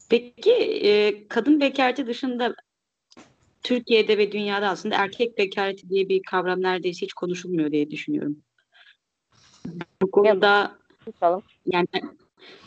Peki 0.09 0.53
e, 0.87 1.29
kadın 1.29 1.61
bekareti 1.61 2.07
dışında 2.07 2.55
Türkiye'de 3.63 4.19
ve 4.19 4.33
dünyada 4.33 4.69
aslında 4.69 4.97
erkek 4.97 5.39
bekareti 5.39 5.89
diye 5.89 6.09
bir 6.09 6.23
kavram 6.23 6.63
neredeyse 6.63 7.07
hiç 7.07 7.13
konuşulmuyor 7.13 7.71
diye 7.71 7.91
düşünüyorum. 7.91 8.37
Bu 10.03 10.11
konuda 10.11 10.77
yani 11.67 11.87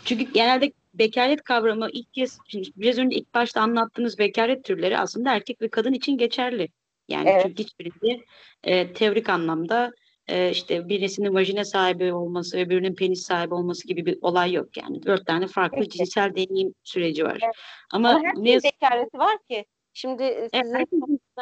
çünkü 0.06 0.24
genelde 0.24 0.72
bekaret 0.94 1.44
kavramı 1.44 1.90
ilk 1.92 2.14
kez 2.14 2.40
biraz 2.78 2.98
önce 2.98 3.18
ilk 3.18 3.34
başta 3.34 3.62
anlattığınız 3.62 4.20
bekaret 4.20 4.64
türleri 4.64 4.98
aslında 4.98 5.36
erkek 5.36 5.62
ve 5.62 5.70
kadın 5.70 5.94
için 5.94 6.18
geçerli. 6.18 6.70
Yani 7.08 7.30
evet. 7.30 7.44
çünkü 7.44 7.64
hiçbirinde 7.64 8.26
e, 8.64 8.94
teorik 8.94 9.30
anlamda 9.30 9.92
e, 10.28 10.52
işte 10.52 10.90
birisinin 10.90 11.34
vajine 11.34 11.66
sahibi 11.66 12.14
olması, 12.14 12.58
öbürünün 12.58 12.96
penis 12.96 13.22
sahibi 13.22 13.54
olması 13.54 13.88
gibi 13.88 14.06
bir 14.06 14.18
olay 14.22 14.54
yok 14.54 14.78
yani. 14.78 15.04
Dört 15.06 15.26
tane 15.26 15.48
farklı 15.48 15.78
evet. 15.78 15.92
cinsel 15.92 16.36
deneyim 16.36 16.74
süreci 16.84 17.26
var. 17.26 17.40
Evet. 17.44 17.56
Ama, 17.94 18.10
Ama 18.10 18.24
her 18.24 18.36
ne 18.36 18.64
bekareti 18.64 19.18
var 19.18 19.38
ki. 19.50 19.66
Şimdi 19.94 20.24
e, 20.24 20.50
sizin 20.54 20.76
evet. 20.76 20.88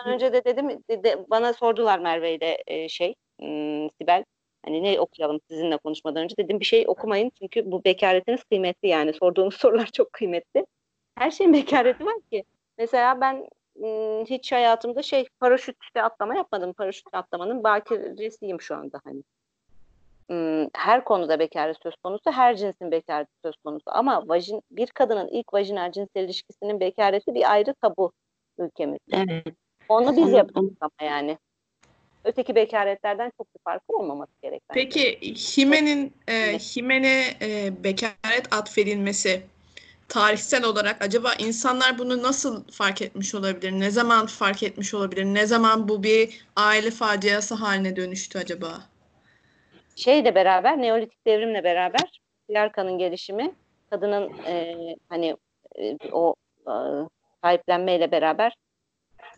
önce 0.05 0.33
de 0.33 0.45
dedim 0.45 0.69
de, 0.89 1.25
bana 1.29 1.53
sordular 1.53 1.99
Merve 1.99 2.35
ile 2.35 2.63
e, 2.67 2.89
şey 2.89 3.15
m, 3.39 3.89
Sibel 4.01 4.23
Hani 4.65 4.83
ne 4.83 4.99
okuyalım 4.99 5.39
sizinle 5.49 5.77
konuşmadan 5.77 6.23
önce 6.23 6.37
dedim 6.37 6.59
bir 6.59 6.65
şey 6.65 6.85
okumayın 6.87 7.31
çünkü 7.39 7.71
bu 7.71 7.83
bekaretiniz 7.83 8.43
kıymetli 8.43 8.87
yani 8.87 9.13
sorduğunuz 9.13 9.55
sorular 9.59 9.89
çok 9.93 10.13
kıymetli. 10.13 10.65
Her 11.17 11.31
şeyin 11.31 11.53
bekareti 11.53 12.05
var 12.05 12.15
ki. 12.31 12.43
Mesela 12.77 13.21
ben 13.21 13.47
hiç 14.25 14.51
hayatımda 14.51 15.01
şey 15.01 15.27
paraşütle 15.39 16.01
atlama 16.03 16.35
yapmadım. 16.35 16.73
Paraşütle 16.73 17.17
atlamanın 17.17 17.63
bakiresiyim 17.63 18.61
şu 18.61 18.75
anda 18.75 19.01
hani. 19.03 19.23
Her 20.73 21.03
konuda 21.03 21.39
bekaret 21.39 21.77
söz 21.83 21.95
konusu, 22.03 22.31
her 22.31 22.55
cinsin 22.55 22.91
bekareti 22.91 23.31
söz 23.45 23.55
konusu. 23.65 23.83
Ama 23.85 24.27
vajin, 24.27 24.61
bir 24.71 24.87
kadının 24.87 25.27
ilk 25.27 25.53
vajinal 25.53 25.91
cinsel 25.91 26.23
ilişkisinin 26.23 26.79
bekareti 26.79 27.33
bir 27.33 27.51
ayrı 27.51 27.73
tabu 27.73 28.11
ülkemizde. 28.57 29.25
Evet. 29.29 29.55
Onu 29.89 30.17
biz 30.17 30.31
yapıyoruz 30.31 30.73
ama 30.81 30.91
yani 31.01 31.37
öteki 32.23 32.55
bekaretlerden 32.55 33.31
çok 33.37 33.55
bir 33.55 33.59
farkı 33.63 33.97
olmaması 33.97 34.31
gerek. 34.41 34.61
Peki 34.73 35.19
Hime'nin 35.21 36.13
e, 36.27 36.33
Hime'ne 36.57 37.23
e, 37.41 37.83
bekaret 37.83 38.53
atfedilmesi 38.53 39.41
tarihsel 40.09 40.63
olarak 40.65 41.01
acaba 41.01 41.33
insanlar 41.39 41.97
bunu 41.97 42.23
nasıl 42.23 42.63
fark 42.71 43.01
etmiş 43.01 43.35
olabilir? 43.35 43.71
Ne 43.71 43.91
zaman 43.91 44.25
fark 44.25 44.63
etmiş 44.63 44.93
olabilir? 44.93 45.25
Ne 45.25 45.45
zaman 45.45 45.87
bu 45.87 46.03
bir 46.03 46.45
aile 46.55 46.91
faciası 46.91 47.55
haline 47.55 47.95
dönüştü 47.95 48.39
acaba? 48.39 48.79
Şeyle 49.95 50.35
beraber, 50.35 50.81
Neolitik 50.81 51.25
devrimle 51.25 51.63
beraber 51.63 52.21
Yarkan'ın 52.49 52.97
gelişimi, 52.97 53.51
kadının 53.89 54.33
e, 54.47 54.75
hani 55.09 55.37
e, 55.75 55.97
o 56.11 56.35
e, 56.67 56.73
sahiplenmeyle 57.43 58.11
beraber 58.11 58.55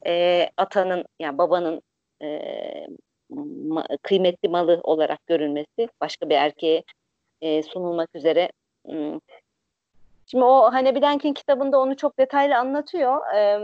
e, 0.07 0.49
atanın 0.57 1.05
yani 1.19 1.37
babanın 1.37 1.81
e, 2.21 2.39
ma, 3.29 3.85
kıymetli 4.01 4.49
malı 4.49 4.79
olarak 4.83 5.27
görülmesi, 5.27 5.89
başka 6.01 6.29
bir 6.29 6.35
erkeğe 6.35 6.83
e, 7.41 7.63
sunulmak 7.63 8.09
üzere. 8.15 8.49
Şimdi 10.25 10.43
o 10.43 10.73
Hanebi 10.73 11.01
Denk'in 11.01 11.33
kitabında 11.33 11.79
onu 11.79 11.97
çok 11.97 12.19
detaylı 12.19 12.57
anlatıyor. 12.57 13.33
E, 13.35 13.59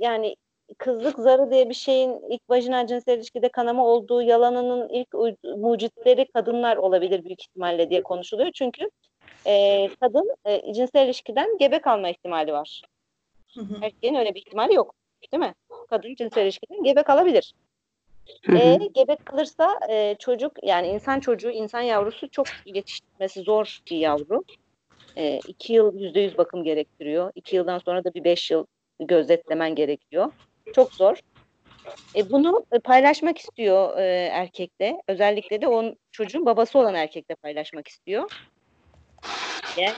yani 0.00 0.36
kızlık 0.78 1.18
zarı 1.18 1.50
diye 1.50 1.68
bir 1.68 1.74
şeyin 1.74 2.20
ilk 2.30 2.50
vajinal 2.50 2.86
cinsel 2.86 3.16
ilişkide 3.16 3.48
kanama 3.48 3.86
olduğu 3.86 4.22
yalanının 4.22 4.88
ilk 4.88 5.14
mucitleri 5.56 6.26
kadınlar 6.32 6.76
olabilir 6.76 7.24
büyük 7.24 7.42
ihtimalle 7.42 7.90
diye 7.90 8.02
konuşuluyor. 8.02 8.50
Çünkü 8.54 8.90
e, 9.46 9.88
kadın 10.00 10.34
e, 10.44 10.72
cinsel 10.72 11.06
ilişkiden 11.06 11.58
gebe 11.58 11.80
kalma 11.80 12.08
ihtimali 12.08 12.52
var. 12.52 12.82
Erkeğin 13.82 14.14
öyle 14.14 14.34
bir 14.34 14.40
ihtimali 14.40 14.74
yok. 14.74 14.94
Değil 15.32 15.42
mi? 15.42 15.54
Kadın 15.90 16.14
cinsel 16.14 16.42
ilişkiden 16.42 16.82
gebe 16.82 17.02
kalabilir. 17.02 17.54
E, 18.52 18.78
gebe 18.94 19.16
kalırsa 19.16 19.80
e, 19.88 20.16
çocuk 20.18 20.52
yani 20.62 20.88
insan 20.88 21.20
çocuğu, 21.20 21.50
insan 21.50 21.80
yavrusu 21.80 22.30
çok 22.30 22.46
yetiştirmesi 22.66 23.40
zor 23.40 23.78
bir 23.90 23.96
yavru. 23.96 24.44
E, 25.16 25.38
iki 25.48 25.72
yıl 25.72 25.98
yüzde 25.98 26.20
yüz 26.20 26.38
bakım 26.38 26.64
gerektiriyor. 26.64 27.32
İki 27.34 27.56
yıldan 27.56 27.78
sonra 27.78 28.04
da 28.04 28.14
bir 28.14 28.24
beş 28.24 28.50
yıl 28.50 28.66
gözetlemen 29.00 29.74
gerekiyor. 29.74 30.32
Çok 30.74 30.94
zor. 30.94 31.16
E, 32.16 32.30
bunu 32.30 32.64
paylaşmak 32.84 33.38
istiyor 33.38 33.98
e, 33.98 34.02
erkekle. 34.32 35.02
Özellikle 35.08 35.60
de 35.60 35.68
onun 35.68 35.96
çocuğun 36.10 36.46
babası 36.46 36.78
olan 36.78 36.94
erkekle 36.94 37.34
paylaşmak 37.34 37.88
istiyor. 37.88 38.30
Yani, 39.76 39.96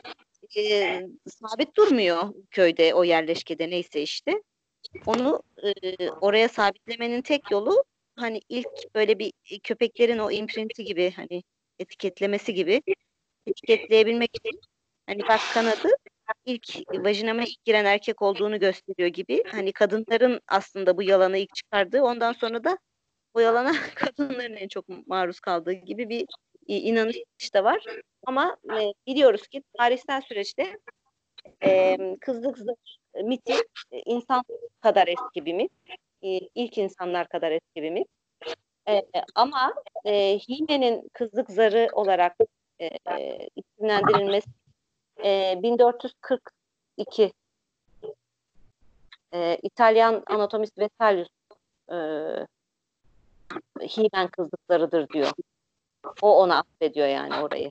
e, 0.58 1.00
sabit 1.26 1.76
durmuyor 1.76 2.34
köyde 2.50 2.94
o 2.94 3.04
yerleşkede 3.04 3.70
neyse 3.70 4.02
işte. 4.02 4.42
onu 5.06 5.42
e, 5.62 6.10
oraya 6.10 6.48
sabitlemenin 6.48 7.22
tek 7.22 7.50
yolu 7.50 7.84
hani 8.16 8.40
ilk 8.48 8.94
böyle 8.94 9.18
bir 9.18 9.32
köpeklerin 9.62 10.18
o 10.18 10.30
imprinti 10.30 10.84
gibi 10.84 11.12
hani 11.16 11.42
etiketlemesi 11.78 12.54
gibi 12.54 12.82
etiketleyebilmek 13.46 14.30
için 14.36 14.60
hani 15.06 15.22
bak 15.28 15.40
kanadı 15.54 15.88
ilk 16.44 16.64
vajinama 17.04 17.42
ilk 17.42 17.64
giren 17.64 17.84
erkek 17.84 18.22
olduğunu 18.22 18.58
gösteriyor 18.58 19.08
gibi. 19.08 19.42
Hani 19.50 19.72
kadınların 19.72 20.40
aslında 20.48 20.96
bu 20.96 21.02
yalanı 21.02 21.38
ilk 21.38 21.54
çıkardığı 21.54 22.02
ondan 22.02 22.32
sonra 22.32 22.64
da 22.64 22.78
bu 23.34 23.40
yalana 23.40 23.72
kadınların 23.94 24.56
en 24.56 24.68
çok 24.68 25.08
maruz 25.08 25.40
kaldığı 25.40 25.72
gibi 25.72 26.08
bir 26.08 26.26
inanış 26.66 27.54
da 27.54 27.64
var. 27.64 27.84
Ama 28.26 28.56
e, 28.64 28.92
biliyoruz 29.06 29.48
ki 29.48 29.62
tarihsel 29.78 30.20
süreçte 30.20 30.78
e, 31.64 31.96
kızlık 32.20 32.58
miti 33.24 33.54
e, 33.90 33.98
insan 34.06 34.44
kadar 34.80 35.08
eski 35.08 35.44
bir 35.44 35.54
mit. 35.54 35.72
E, 36.22 36.38
ilk 36.54 36.78
insanlar 36.78 37.28
kadar 37.28 37.52
eski 37.52 37.82
bir 37.82 37.90
mit. 37.90 38.08
E, 38.88 39.02
ama 39.34 39.74
e, 40.04 40.38
Hime'nin 40.38 41.08
kızlık 41.12 41.50
zarı 41.50 41.88
olarak 41.92 42.36
e, 42.80 42.88
isimlendirilmesi 43.56 44.50
e, 45.24 45.58
1442 45.62 47.32
e, 49.32 49.58
İtalyan 49.62 50.22
anatomist 50.26 50.78
Vesalius 50.78 51.28
e, 51.90 51.96
Himen 53.80 54.28
kızlıklarıdır 54.28 55.08
diyor. 55.08 55.32
O 56.22 56.42
ona 56.42 56.58
affediyor 56.58 57.08
yani 57.08 57.34
orayı. 57.34 57.70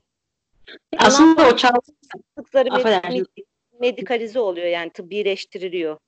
Aslında 0.98 1.48
o 1.48 1.56
çalgı 1.56 1.80
kızlıkları 2.08 2.68
med- 2.68 3.44
medikalize 3.80 4.40
oluyor 4.40 4.66
yani 4.66 4.90
tıbbileştiriliyor. 4.90 5.98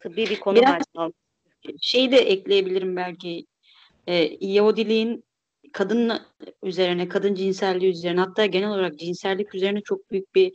Tıbbi 0.00 0.16
bir 0.16 0.40
konu 0.40 0.56
Biraz 0.56 0.82
haline 0.94 1.12
şey 1.80 2.12
de 2.12 2.16
ekleyebilirim 2.16 2.96
belki. 2.96 3.46
E, 4.06 4.14
Yahudiliğin 4.40 5.24
kadın 5.76 6.12
üzerine, 6.62 7.08
kadın 7.08 7.34
cinselliği 7.34 7.90
üzerine 7.90 8.20
hatta 8.20 8.46
genel 8.46 8.68
olarak 8.68 8.98
cinsellik 8.98 9.54
üzerine 9.54 9.80
çok 9.80 10.10
büyük 10.10 10.34
bir 10.34 10.52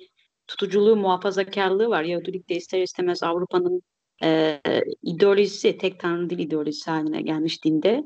tutuculuğu, 0.47 0.95
muhafazakarlığı 0.95 1.89
var. 1.89 2.03
Yahudilik 2.03 2.49
de 2.49 2.55
ister 2.55 2.81
istemez 2.81 3.23
Avrupa'nın 3.23 3.81
e, 4.23 4.61
ideolojisi, 5.03 5.77
tek 5.77 5.99
tanrı 5.99 6.29
dil 6.29 6.39
ideolojisi 6.39 6.91
haline 6.91 7.21
gelmiş 7.21 7.63
dinde. 7.63 8.03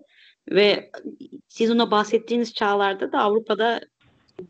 Ve 0.49 0.91
siz 1.47 1.71
ona 1.71 1.91
bahsettiğiniz 1.91 2.53
çağlarda 2.53 3.11
da 3.11 3.19
Avrupa'da 3.19 3.81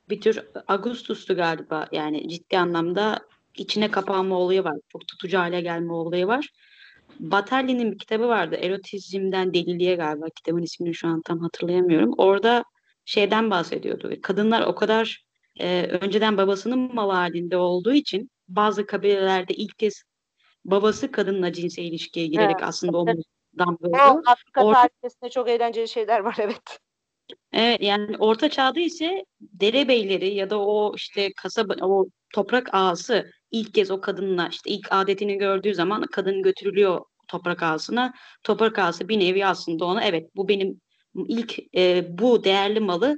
bir 0.09 0.21
tür 0.21 0.39
Augustus'tu 0.67 1.35
galiba 1.35 1.87
yani 1.91 2.29
ciddi 2.29 2.57
anlamda 2.57 3.19
içine 3.57 3.91
kapanma 3.91 4.35
olayı 4.35 4.63
var. 4.63 4.77
Çok 4.89 5.07
tutucu 5.07 5.37
hale 5.37 5.61
gelme 5.61 5.93
olayı 5.93 6.27
var. 6.27 6.49
Batalli'nin 7.19 7.91
bir 7.91 7.97
kitabı 7.97 8.27
vardı. 8.27 8.55
Erotizmden 8.61 9.53
deliliğe 9.53 9.95
galiba. 9.95 10.25
Kitabın 10.35 10.61
ismini 10.61 10.93
şu 10.95 11.07
an 11.07 11.21
tam 11.21 11.39
hatırlayamıyorum. 11.39 12.13
Orada 12.17 12.63
şeyden 13.05 13.51
bahsediyordu. 13.51 14.13
Kadınlar 14.21 14.61
o 14.67 14.75
kadar 14.75 15.25
e, 15.59 15.83
önceden 16.01 16.37
babasının 16.37 16.95
malı 16.95 17.11
halinde 17.11 17.57
olduğu 17.57 17.93
için 17.93 18.29
bazı 18.47 18.85
kabilelerde 18.85 19.53
ilk 19.53 19.79
kez 19.79 20.03
babası 20.65 21.11
kadınla 21.11 21.53
cinsel 21.53 21.83
ilişkiye 21.83 22.27
girerek 22.27 22.55
Evet. 22.59 22.63
aslında 22.69 22.97
onu 22.97 23.15
damgalıyor. 23.57 23.99
O 24.15 24.21
Afrika 24.25 24.61
Orta- 24.63 24.73
tarihçesinde 24.73 25.29
çok 25.29 25.49
eğlenceli 25.49 25.87
şeyler 25.87 26.19
var 26.19 26.35
evet. 26.39 26.79
Evet 27.53 27.81
yani 27.81 28.17
orta 28.17 28.49
çağda 28.49 28.79
ise 28.79 29.25
derebeyleri 29.39 30.33
ya 30.33 30.49
da 30.49 30.59
o 30.59 30.93
işte 30.95 31.33
kasaba 31.33 31.75
o 31.81 32.07
toprak 32.33 32.69
ağası 32.73 33.31
ilk 33.51 33.73
kez 33.73 33.91
o 33.91 34.01
kadınla 34.01 34.47
işte 34.51 34.69
ilk 34.69 34.87
adetini 34.91 35.37
gördüğü 35.37 35.73
zaman 35.73 36.05
kadın 36.11 36.43
götürülüyor 36.43 37.01
toprak 37.27 37.63
ağasına. 37.63 38.13
Toprak 38.43 38.79
ağası 38.79 39.09
bir 39.09 39.19
nevi 39.19 39.45
aslında 39.45 39.85
ona 39.85 40.03
evet 40.03 40.29
bu 40.35 40.47
benim 40.47 40.81
ilk 41.27 41.75
e, 41.75 42.05
bu 42.17 42.43
değerli 42.43 42.79
malı 42.79 43.17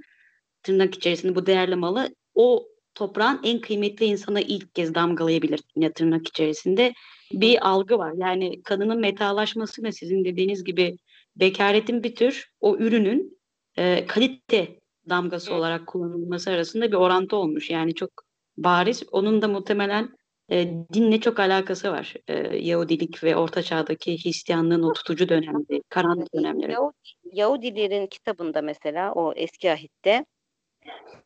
tırnak 0.63 0.95
içerisinde 0.95 1.35
bu 1.35 1.45
değerli 1.45 1.75
malı 1.75 2.09
o 2.35 2.67
toprağın 2.95 3.39
en 3.43 3.61
kıymetli 3.61 4.05
insana 4.05 4.41
ilk 4.41 4.75
kez 4.75 4.95
damgalayabilir 4.95 5.59
yine 5.75 5.93
tırnak 5.93 6.27
içerisinde 6.27 6.93
bir 7.31 7.69
algı 7.69 7.97
var. 7.97 8.13
Yani 8.17 8.63
kadının 8.63 8.99
metalaşmasıyla 8.99 9.91
sizin 9.91 10.25
dediğiniz 10.25 10.63
gibi 10.63 10.97
bekaretin 11.35 12.03
bir 12.03 12.15
tür 12.15 12.51
o 12.59 12.77
ürünün 12.77 13.36
e, 13.77 14.05
kalite 14.07 14.79
damgası 15.09 15.51
Evet. 15.51 15.59
olarak 15.59 15.87
kullanılması 15.87 16.49
arasında 16.51 16.91
bir 16.91 16.97
orantı 16.97 17.35
olmuş. 17.35 17.69
Yani 17.69 17.95
çok 17.95 18.09
bariz. 18.57 19.03
Onun 19.11 19.41
da 19.41 19.47
muhtemelen 19.47 20.17
e, 20.51 20.73
dinle 20.93 21.21
çok 21.21 21.39
alakası 21.39 21.91
var. 21.91 22.13
E, 22.27 22.57
Yahudilik 22.57 23.23
ve 23.23 23.35
Orta 23.35 23.63
Çağ'daki 23.63 24.23
Hristiyanlığın 24.23 24.83
o 24.83 24.93
tutucu 24.93 25.29
dönemleri, 25.29 25.83
karanlık 25.89 26.33
dönemleri. 26.33 26.71
Yahudi, 26.71 26.95
Yahudilerin 27.33 28.07
kitabında 28.07 28.61
mesela 28.61 29.13
o 29.13 29.33
eski 29.33 29.71
ahitte 29.71 30.25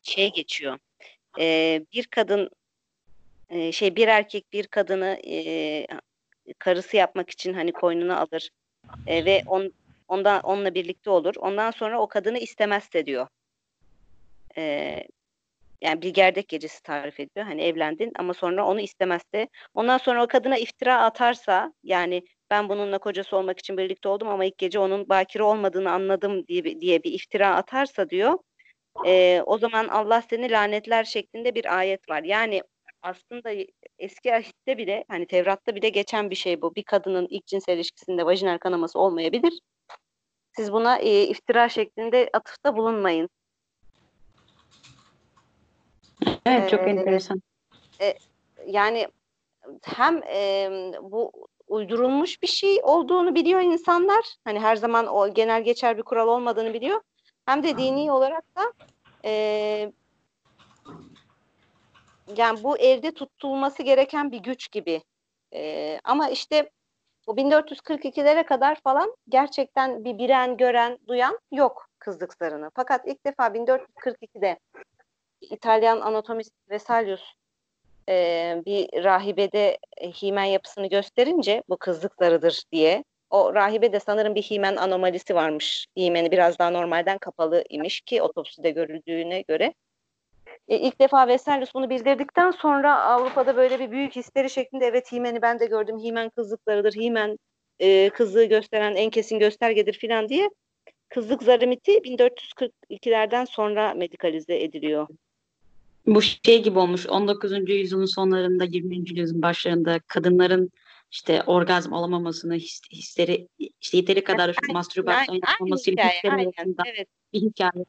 şey 0.02 0.32
geçiyor. 0.32 0.78
Ee, 1.38 1.84
bir 1.92 2.06
kadın 2.06 2.50
e, 3.48 3.72
şey 3.72 3.96
bir 3.96 4.08
erkek 4.08 4.52
bir 4.52 4.66
kadını 4.66 5.20
e, 5.26 5.86
karısı 6.58 6.96
yapmak 6.96 7.30
için 7.30 7.54
hani 7.54 7.72
koynuna 7.72 8.18
alır 8.18 8.50
E, 9.06 9.24
ve 9.24 9.42
on, 9.46 9.72
ondan 10.12 10.40
onunla 10.42 10.74
birlikte 10.74 11.10
olur. 11.10 11.34
Ondan 11.38 11.70
sonra 11.70 12.00
o 12.00 12.08
kadını 12.08 12.38
istemezse 12.38 13.06
diyor. 13.06 13.26
Ee, 14.56 15.06
yani 15.82 16.02
bir 16.02 16.10
gerdek 16.14 16.48
gecesi 16.48 16.82
tarif 16.82 17.20
ediyor. 17.20 17.46
Hani 17.46 17.62
evlendin 17.62 18.12
ama 18.18 18.34
sonra 18.34 18.66
onu 18.66 18.80
istemezse. 18.80 19.48
Ondan 19.74 19.98
sonra 19.98 20.24
o 20.24 20.26
kadına 20.28 20.58
iftira 20.58 21.02
atarsa 21.02 21.72
yani 21.82 22.22
ben 22.50 22.68
bununla 22.68 22.98
kocası 22.98 23.36
olmak 23.36 23.58
için 23.58 23.76
birlikte 23.78 24.08
oldum 24.08 24.28
ama 24.28 24.44
ilk 24.44 24.58
gece 24.58 24.78
onun 24.78 25.08
bakire 25.08 25.42
olmadığını 25.42 25.90
anladım 25.92 26.46
diye, 26.46 26.80
diye 26.80 27.02
bir 27.02 27.12
iftira 27.12 27.56
atarsa 27.56 28.10
diyor. 28.10 28.38
e, 29.06 29.42
o 29.46 29.58
zaman 29.58 29.88
Allah 29.88 30.22
seni 30.30 30.50
lanetler 30.50 31.04
şeklinde 31.04 31.54
bir 31.54 31.78
ayet 31.78 32.10
var. 32.10 32.22
Yani 32.22 32.62
aslında 33.02 33.50
eski 33.98 34.34
ahitte 34.34 34.78
bile 34.78 35.04
hani 35.08 35.26
Tevrat'ta 35.26 35.74
bile 35.74 35.88
geçen 35.88 36.30
bir 36.30 36.36
şey 36.36 36.62
bu. 36.62 36.74
Bir 36.74 36.82
kadının 36.84 37.26
ilk 37.30 37.46
cinsel 37.46 37.76
ilişkisinde 37.76 38.26
vajinal 38.26 38.58
kanaması 38.58 38.98
olmayabilir. 38.98 39.60
Siz 40.56 40.72
buna 40.72 40.98
e, 40.98 41.22
iftira 41.22 41.68
şeklinde 41.68 42.30
atıfta 42.32 42.76
bulunmayın. 42.76 43.28
Evet 46.46 46.70
çok 46.70 46.80
Ee, 46.80 46.84
enteresan. 46.84 47.42
yani 48.66 49.08
hem 49.82 50.22
e, 50.22 50.70
bu 51.02 51.32
uydurulmuş 51.68 52.42
bir 52.42 52.46
şey 52.46 52.80
olduğunu 52.82 53.34
biliyor 53.34 53.60
insanlar. 53.60 54.24
Hani 54.44 54.60
her 54.60 54.76
zaman 54.76 55.06
o 55.06 55.34
genel 55.34 55.64
geçer 55.64 55.98
bir 55.98 56.02
kural 56.02 56.28
olmadığını 56.28 56.74
biliyor. 56.74 57.00
Hem 57.46 57.62
de 57.62 57.78
dini 57.78 58.12
olarak 58.12 58.44
da 58.56 58.72
e, 59.24 59.92
yani 62.36 62.64
bu 62.64 62.78
elde 62.78 63.14
tutulması 63.14 63.82
gereken 63.82 64.32
bir 64.32 64.38
güç 64.38 64.70
gibi. 64.72 65.02
E, 65.54 66.00
ama 66.04 66.28
işte 66.30 66.70
o 67.26 67.36
1442'lere 67.36 68.46
kadar 68.46 68.80
falan 68.80 69.16
gerçekten 69.28 70.04
bir 70.04 70.18
bilen, 70.18 70.56
gören, 70.56 70.98
duyan 71.08 71.38
yok 71.52 71.88
kızlık 71.98 72.34
zarını. 72.34 72.70
Fakat 72.74 73.00
ilk 73.06 73.26
defa 73.26 73.46
1442'de 73.46 74.58
İtalyan 75.40 76.00
anatomist 76.00 76.52
Vesalius 76.70 77.22
e, 78.08 78.62
bir 78.66 79.04
rahibede 79.04 79.78
e, 79.96 80.10
himen 80.10 80.44
yapısını 80.44 80.86
gösterince 80.86 81.62
bu 81.68 81.76
kızlık 81.76 82.12
zarıdır 82.18 82.62
diye 82.72 83.04
o 83.30 83.54
rahibede 83.54 84.00
sanırım 84.00 84.34
bir 84.34 84.42
himen 84.42 84.76
anomalisi 84.76 85.34
varmış. 85.34 85.86
Himeni 85.96 86.30
biraz 86.30 86.58
daha 86.58 86.70
normalden 86.70 87.18
kapalı 87.18 87.64
imiş 87.68 88.00
ki 88.00 88.22
otopside 88.22 88.70
görüldüğüne 88.70 89.40
göre. 89.40 89.74
E, 90.72 90.78
ilk 90.78 91.00
defa 91.00 91.28
Vesalius 91.28 91.74
bunu 91.74 91.90
bildirdikten 91.90 92.50
sonra 92.50 93.02
Avrupa'da 93.02 93.56
böyle 93.56 93.80
bir 93.80 93.90
büyük 93.90 94.16
histeri 94.16 94.50
şeklinde 94.50 94.86
evet 94.86 95.12
himeni 95.12 95.42
ben 95.42 95.60
de 95.60 95.66
gördüm. 95.66 95.98
Himen 95.98 96.30
kızlıklarıdır. 96.30 96.92
Himen 96.92 97.38
e, 97.78 98.10
kızlığı 98.10 98.44
gösteren 98.44 98.94
en 98.94 99.10
kesin 99.10 99.38
göstergedir 99.38 99.92
filan 99.92 100.28
diye 100.28 100.50
kızlık 101.08 101.42
zarı 101.42 101.66
miti 101.66 101.92
1442'lerden 101.92 103.44
sonra 103.44 103.94
medikalize 103.94 104.62
ediliyor. 104.62 105.08
Bu 106.06 106.22
şey 106.22 106.62
gibi 106.62 106.78
olmuş 106.78 107.06
19. 107.06 107.52
yüzyılın 107.68 108.04
sonlarında 108.04 108.64
20. 108.64 108.96
yüzyılın 108.96 109.42
başlarında 109.42 109.98
kadınların 110.06 110.70
işte 111.10 111.42
orgazm 111.42 111.94
alamamasını 111.94 112.54
his, 112.54 112.80
hisleri 112.92 113.48
işte 113.80 113.96
yeteri 113.96 114.24
kadar 114.24 114.56
mastürbasyon 114.72 115.40
yapmamasıyla 115.48 116.08
hisleri 116.08 116.50
Evet. 116.86 117.08
bir 117.32 117.40
hikaye. 117.40 117.84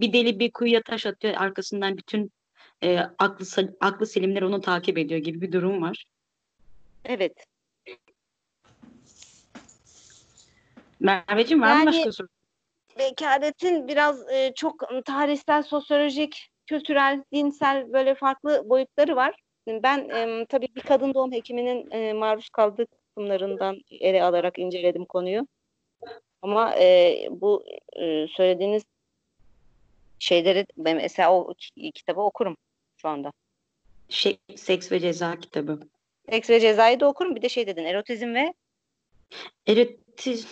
Bir 0.00 0.12
deli 0.12 0.38
bir 0.38 0.50
kuyuya 0.50 0.82
taş 0.82 1.06
atıyor 1.06 1.34
arkasından 1.36 1.96
bütün 1.96 2.32
e, 2.82 2.98
aklı, 3.18 3.76
aklı 3.80 4.06
selimler 4.06 4.42
onu 4.42 4.60
takip 4.60 4.98
ediyor 4.98 5.20
gibi 5.20 5.40
bir 5.40 5.52
durum 5.52 5.82
var. 5.82 6.04
Evet. 7.04 7.46
Merveciğim 11.00 11.62
var 11.62 11.72
mı 11.72 11.78
Yani- 11.78 11.86
başka 11.86 12.12
soru? 12.12 12.28
Bekaretin 12.98 13.88
biraz 13.88 14.30
e, 14.32 14.52
çok 14.54 14.92
ım, 14.92 15.02
tarihsel, 15.02 15.62
sosyolojik, 15.62 16.50
kültürel, 16.66 17.22
dinsel 17.32 17.92
böyle 17.92 18.14
farklı 18.14 18.62
boyutları 18.68 19.16
var. 19.16 19.34
Ben 19.68 20.08
em, 20.08 20.44
tabii 20.44 20.68
bir 20.76 20.80
kadın 20.80 21.14
doğum 21.14 21.32
hekiminin 21.32 21.90
e, 21.90 22.12
maruz 22.12 22.48
kaldığı 22.48 22.86
kısımlarından 22.86 23.80
ele 23.90 24.22
alarak 24.22 24.58
inceledim 24.58 25.04
konuyu. 25.04 25.46
Ama 26.42 26.74
e, 26.76 27.16
bu 27.30 27.64
e, 28.00 28.26
söylediğiniz 28.28 28.82
şeyleri 30.18 30.66
ben 30.76 30.96
mesela 30.96 31.34
o 31.34 31.54
ki- 31.54 31.92
kitabı 31.92 32.20
okurum 32.20 32.56
şu 32.96 33.08
anda. 33.08 33.32
Şey, 34.08 34.38
Seks 34.56 34.92
ve 34.92 35.00
Ceza 35.00 35.36
kitabı. 35.40 35.80
Seks 36.30 36.50
ve 36.50 36.60
Ceza'yı 36.60 37.00
da 37.00 37.08
okurum. 37.08 37.36
Bir 37.36 37.42
de 37.42 37.48
şey 37.48 37.66
dedin 37.66 37.84
erotizm 37.84 38.34
ve 38.34 38.54
Erotiz, 39.66 40.46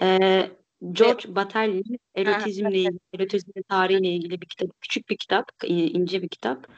eee, 0.00 0.50
George 0.92 1.34
Bataille'in 1.34 1.98
erotizmle 2.16 2.78
ilgili, 2.78 2.98
erotizmin 3.14 3.62
tarihiyle 3.68 4.08
ilgili 4.08 4.40
bir 4.40 4.46
kitap, 4.46 4.80
küçük 4.80 5.08
bir 5.10 5.16
kitap, 5.16 5.48
ince 5.64 6.22
bir 6.22 6.28
kitap. 6.28 6.68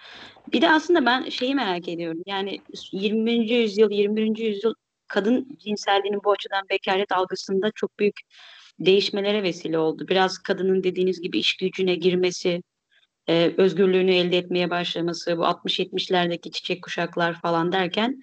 Bir 0.53 0.61
de 0.61 0.71
aslında 0.71 1.07
ben 1.07 1.29
şeyi 1.29 1.55
merak 1.55 1.89
ediyorum. 1.89 2.23
Yani 2.27 2.61
20. 2.93 3.33
yüzyıl, 3.33 3.91
21. 3.91 4.45
yüzyıl 4.45 4.75
kadın 5.09 5.59
cinselliğinin 5.59 6.25
bu 6.25 6.33
açıdan 6.33 6.63
bekaret 6.71 7.13
algısında 7.13 7.71
çok 7.75 7.99
büyük 7.99 8.21
değişmelere 8.79 9.43
vesile 9.43 9.79
oldu. 9.79 10.09
Biraz 10.09 10.39
kadının 10.39 10.83
dediğiniz 10.83 11.21
gibi 11.21 11.39
iş 11.39 11.57
gücüne 11.57 11.95
girmesi, 11.95 12.63
e, 13.29 13.55
özgürlüğünü 13.57 14.15
elde 14.15 14.39
etmeye 14.39 14.71
başlaması, 14.71 15.39
bu 15.39 15.45
60-70'lerdeki 15.45 16.51
çiçek 16.51 16.83
kuşaklar 16.83 17.41
falan 17.41 17.73
derken 17.73 18.21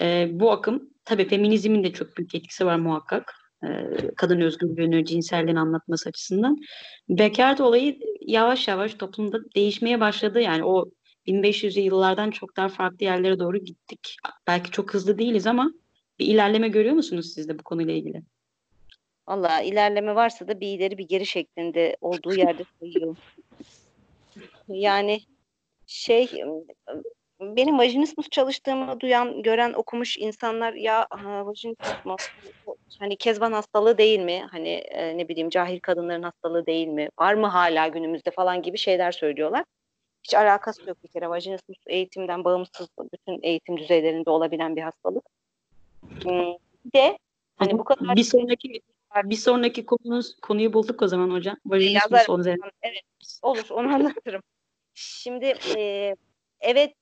e, 0.00 0.28
bu 0.32 0.50
akım 0.52 0.90
tabii 1.04 1.28
feminizmin 1.28 1.84
de 1.84 1.92
çok 1.92 2.16
büyük 2.16 2.34
etkisi 2.34 2.66
var 2.66 2.76
muhakkak. 2.76 3.34
E, 3.64 3.68
kadın 4.16 4.40
özgürlüğünü, 4.40 5.04
cinselliğini 5.04 5.60
anlatması 5.60 6.08
açısından. 6.08 6.56
Bekaret 7.08 7.60
olayı 7.60 7.98
yavaş 8.20 8.68
yavaş 8.68 8.94
toplumda 8.94 9.38
değişmeye 9.56 10.00
başladı. 10.00 10.40
Yani 10.40 10.64
o 10.64 10.84
1500'lü 11.26 11.80
yıllardan 11.80 12.30
çok 12.30 12.56
daha 12.56 12.68
farklı 12.68 13.04
yerlere 13.04 13.38
doğru 13.38 13.58
gittik. 13.58 14.16
Belki 14.46 14.70
çok 14.70 14.94
hızlı 14.94 15.18
değiliz 15.18 15.46
ama 15.46 15.72
bir 16.18 16.26
ilerleme 16.26 16.68
görüyor 16.68 16.94
musunuz 16.94 17.32
siz 17.34 17.48
de 17.48 17.58
bu 17.58 17.62
konuyla 17.62 17.94
ilgili? 17.94 18.22
Valla 19.28 19.60
ilerleme 19.60 20.14
varsa 20.14 20.48
da 20.48 20.60
bir 20.60 20.68
ileri 20.68 20.98
bir 20.98 21.08
geri 21.08 21.26
şeklinde 21.26 21.96
olduğu 22.00 22.34
yerde 22.34 22.62
sayıyorum. 22.80 23.16
Yani 24.68 25.20
şey 25.86 26.30
benim 27.40 27.78
vajinismus 27.78 28.28
çalıştığımı 28.30 29.00
duyan, 29.00 29.42
gören, 29.42 29.72
okumuş 29.72 30.18
insanlar 30.18 30.72
ya 30.72 31.06
ha, 31.10 31.46
vajinismus 31.46 32.28
hani 32.98 33.16
kezban 33.16 33.52
hastalığı 33.52 33.98
değil 33.98 34.20
mi? 34.20 34.46
Hani 34.50 34.68
e, 34.68 35.18
ne 35.18 35.28
bileyim 35.28 35.50
cahil 35.50 35.80
kadınların 35.80 36.22
hastalığı 36.22 36.66
değil 36.66 36.88
mi? 36.88 37.08
Var 37.18 37.34
mı 37.34 37.46
hala 37.46 37.88
günümüzde 37.88 38.30
falan 38.30 38.62
gibi 38.62 38.78
şeyler 38.78 39.12
söylüyorlar. 39.12 39.64
Hiç 40.24 40.34
alakası 40.34 40.88
yok 40.88 41.02
bir 41.04 41.08
kere. 41.08 41.28
Vajinismus 41.28 41.78
eğitimden 41.86 42.44
bağımsız 42.44 42.88
bütün 43.12 43.42
eğitim 43.42 43.76
düzeylerinde 43.76 44.30
olabilen 44.30 44.76
bir 44.76 44.82
hastalık. 44.82 45.24
Bir 46.84 46.92
de 46.94 47.18
hani 47.56 47.78
bu 47.78 47.84
kadar 47.84 48.16
bir 48.16 48.24
sonraki 48.24 48.80
bir 49.24 49.36
sonraki 49.36 49.86
konumuz 49.86 50.36
konuyu 50.42 50.72
bulduk 50.72 51.02
o 51.02 51.08
zaman 51.08 51.30
hocam. 51.30 51.56
Vajinismus 51.66 52.12
Yazarım. 52.12 52.34
onun 52.34 52.40
üzerine. 52.40 52.60
Evet, 52.82 53.02
olur 53.42 53.66
onu 53.70 53.94
anlatırım. 53.94 54.42
Şimdi 54.94 55.54
e, 55.76 56.14
evet 56.60 56.94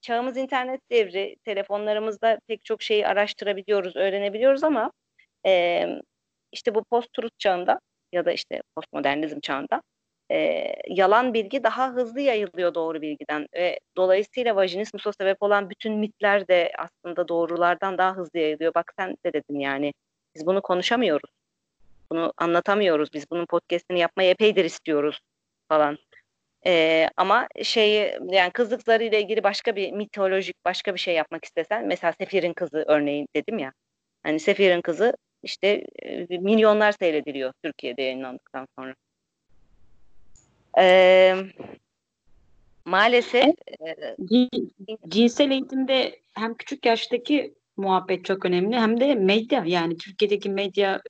çağımız 0.00 0.36
internet 0.36 0.90
devri, 0.90 1.36
telefonlarımızda 1.44 2.40
pek 2.46 2.64
çok 2.64 2.82
şeyi 2.82 3.06
araştırabiliyoruz, 3.06 3.96
öğrenebiliyoruz 3.96 4.64
ama 4.64 4.92
e, 5.46 5.84
işte 6.52 6.74
bu 6.74 6.84
post-truth 6.84 7.38
çağında 7.38 7.80
ya 8.12 8.24
da 8.24 8.32
işte 8.32 8.62
postmodernizm 8.76 9.40
çağında 9.40 9.82
e, 10.32 10.66
yalan 10.88 11.34
bilgi 11.34 11.62
daha 11.62 11.92
hızlı 11.92 12.20
yayılıyor 12.20 12.74
doğru 12.74 13.02
bilgiden 13.02 13.46
ve 13.54 13.80
dolayısıyla 13.96 14.56
vajinismusa 14.56 15.12
sebep 15.12 15.42
olan 15.42 15.70
bütün 15.70 15.92
mitler 15.98 16.48
de 16.48 16.72
aslında 16.78 17.28
doğrulardan 17.28 17.98
daha 17.98 18.16
hızlı 18.16 18.38
yayılıyor. 18.38 18.74
Bak 18.74 18.92
sen 18.98 19.16
de 19.26 19.32
dedin 19.32 19.58
yani 19.58 19.92
biz 20.34 20.46
bunu 20.46 20.62
konuşamıyoruz. 20.62 21.30
Bunu 22.12 22.32
anlatamıyoruz. 22.36 23.12
Biz 23.12 23.30
bunun 23.30 23.46
podcast'ini 23.46 23.98
yapmayı 23.98 24.30
epeydir 24.30 24.64
istiyoruz 24.64 25.20
falan. 25.68 25.98
Ee, 26.66 27.08
ama 27.16 27.48
şeyi 27.62 28.18
yani 28.30 28.50
kızlık 28.50 28.82
zarı 28.82 29.04
ile 29.04 29.22
ilgili 29.22 29.42
başka 29.42 29.76
bir 29.76 29.92
mitolojik 29.92 30.64
başka 30.64 30.94
bir 30.94 31.00
şey 31.00 31.14
yapmak 31.14 31.44
istesen 31.44 31.86
mesela 31.86 32.12
Sefir'in 32.12 32.52
kızı 32.52 32.84
örneğin 32.88 33.28
dedim 33.36 33.58
ya. 33.58 33.72
Hani 34.22 34.40
Sefir'in 34.40 34.80
kızı 34.80 35.16
işte 35.42 35.86
e, 36.02 36.38
milyonlar 36.38 36.92
seyrediliyor 36.92 37.52
Türkiye'de 37.62 38.02
yayınlandıktan 38.02 38.66
sonra. 38.78 38.94
Ee, 40.78 41.36
maalesef 42.84 43.54
e, 43.80 44.16
Cin- 44.20 44.70
Cinsel 45.08 45.50
eğitimde 45.50 46.20
hem 46.34 46.54
küçük 46.54 46.86
yaştaki 46.86 47.54
muhabbet 47.76 48.24
çok 48.24 48.44
önemli 48.44 48.76
hem 48.76 49.00
de 49.00 49.14
medya 49.14 49.64
yani 49.66 49.96
Türkiye'deki 49.96 50.50
medya 50.50 51.02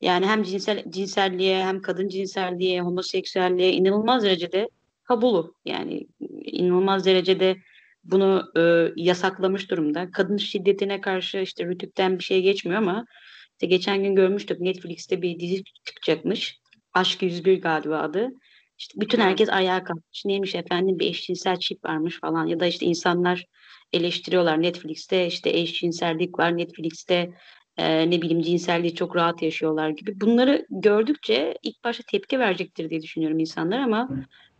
yani 0.00 0.26
hem 0.26 0.42
cinsel 0.42 0.84
cinselliğe 0.90 1.64
hem 1.64 1.82
kadın 1.82 2.08
cinselliğe, 2.08 2.80
homoseksüelliğe 2.80 3.72
inanılmaz 3.72 4.22
derecede 4.24 4.68
kabulu. 5.04 5.54
Yani 5.64 6.06
inanılmaz 6.44 7.06
derecede 7.06 7.56
bunu 8.04 8.52
e, 8.56 8.92
yasaklamış 8.96 9.70
durumda. 9.70 10.10
Kadın 10.10 10.36
şiddetine 10.36 11.00
karşı 11.00 11.38
işte 11.38 11.64
Rütük'ten 11.64 12.18
bir 12.18 12.24
şey 12.24 12.42
geçmiyor 12.42 12.78
ama 12.78 13.06
işte 13.52 13.66
geçen 13.66 14.02
gün 14.02 14.14
görmüştük 14.14 14.60
Netflix'te 14.60 15.22
bir 15.22 15.40
dizi 15.40 15.62
çıkacakmış. 15.84 16.60
Aşk 16.94 17.22
101 17.22 17.60
galiba 17.60 17.98
adı. 17.98 18.30
İşte 18.78 19.00
bütün 19.00 19.20
herkes 19.20 19.48
ayağa 19.48 19.84
kalkmış. 19.84 20.24
Neymiş 20.24 20.54
efendim 20.54 20.98
bir 20.98 21.10
eşcinsel 21.10 21.56
çift 21.58 21.84
varmış 21.84 22.20
falan 22.20 22.46
ya 22.46 22.60
da 22.60 22.66
işte 22.66 22.86
insanlar 22.86 23.44
eleştiriyorlar 23.92 24.62
Netflix'te 24.62 25.26
işte 25.26 25.50
eşcinsellik 25.50 26.38
var 26.38 26.56
Netflix'te 26.56 27.34
e, 27.76 28.10
ne 28.10 28.22
bileyim 28.22 28.42
cinselliği 28.42 28.94
çok 28.94 29.16
rahat 29.16 29.42
yaşıyorlar 29.42 29.88
gibi. 29.88 30.20
Bunları 30.20 30.66
gördükçe 30.70 31.58
ilk 31.62 31.84
başta 31.84 32.04
tepki 32.10 32.38
verecektir 32.38 32.90
diye 32.90 33.02
düşünüyorum 33.02 33.38
insanlar 33.38 33.78
ama 33.78 34.08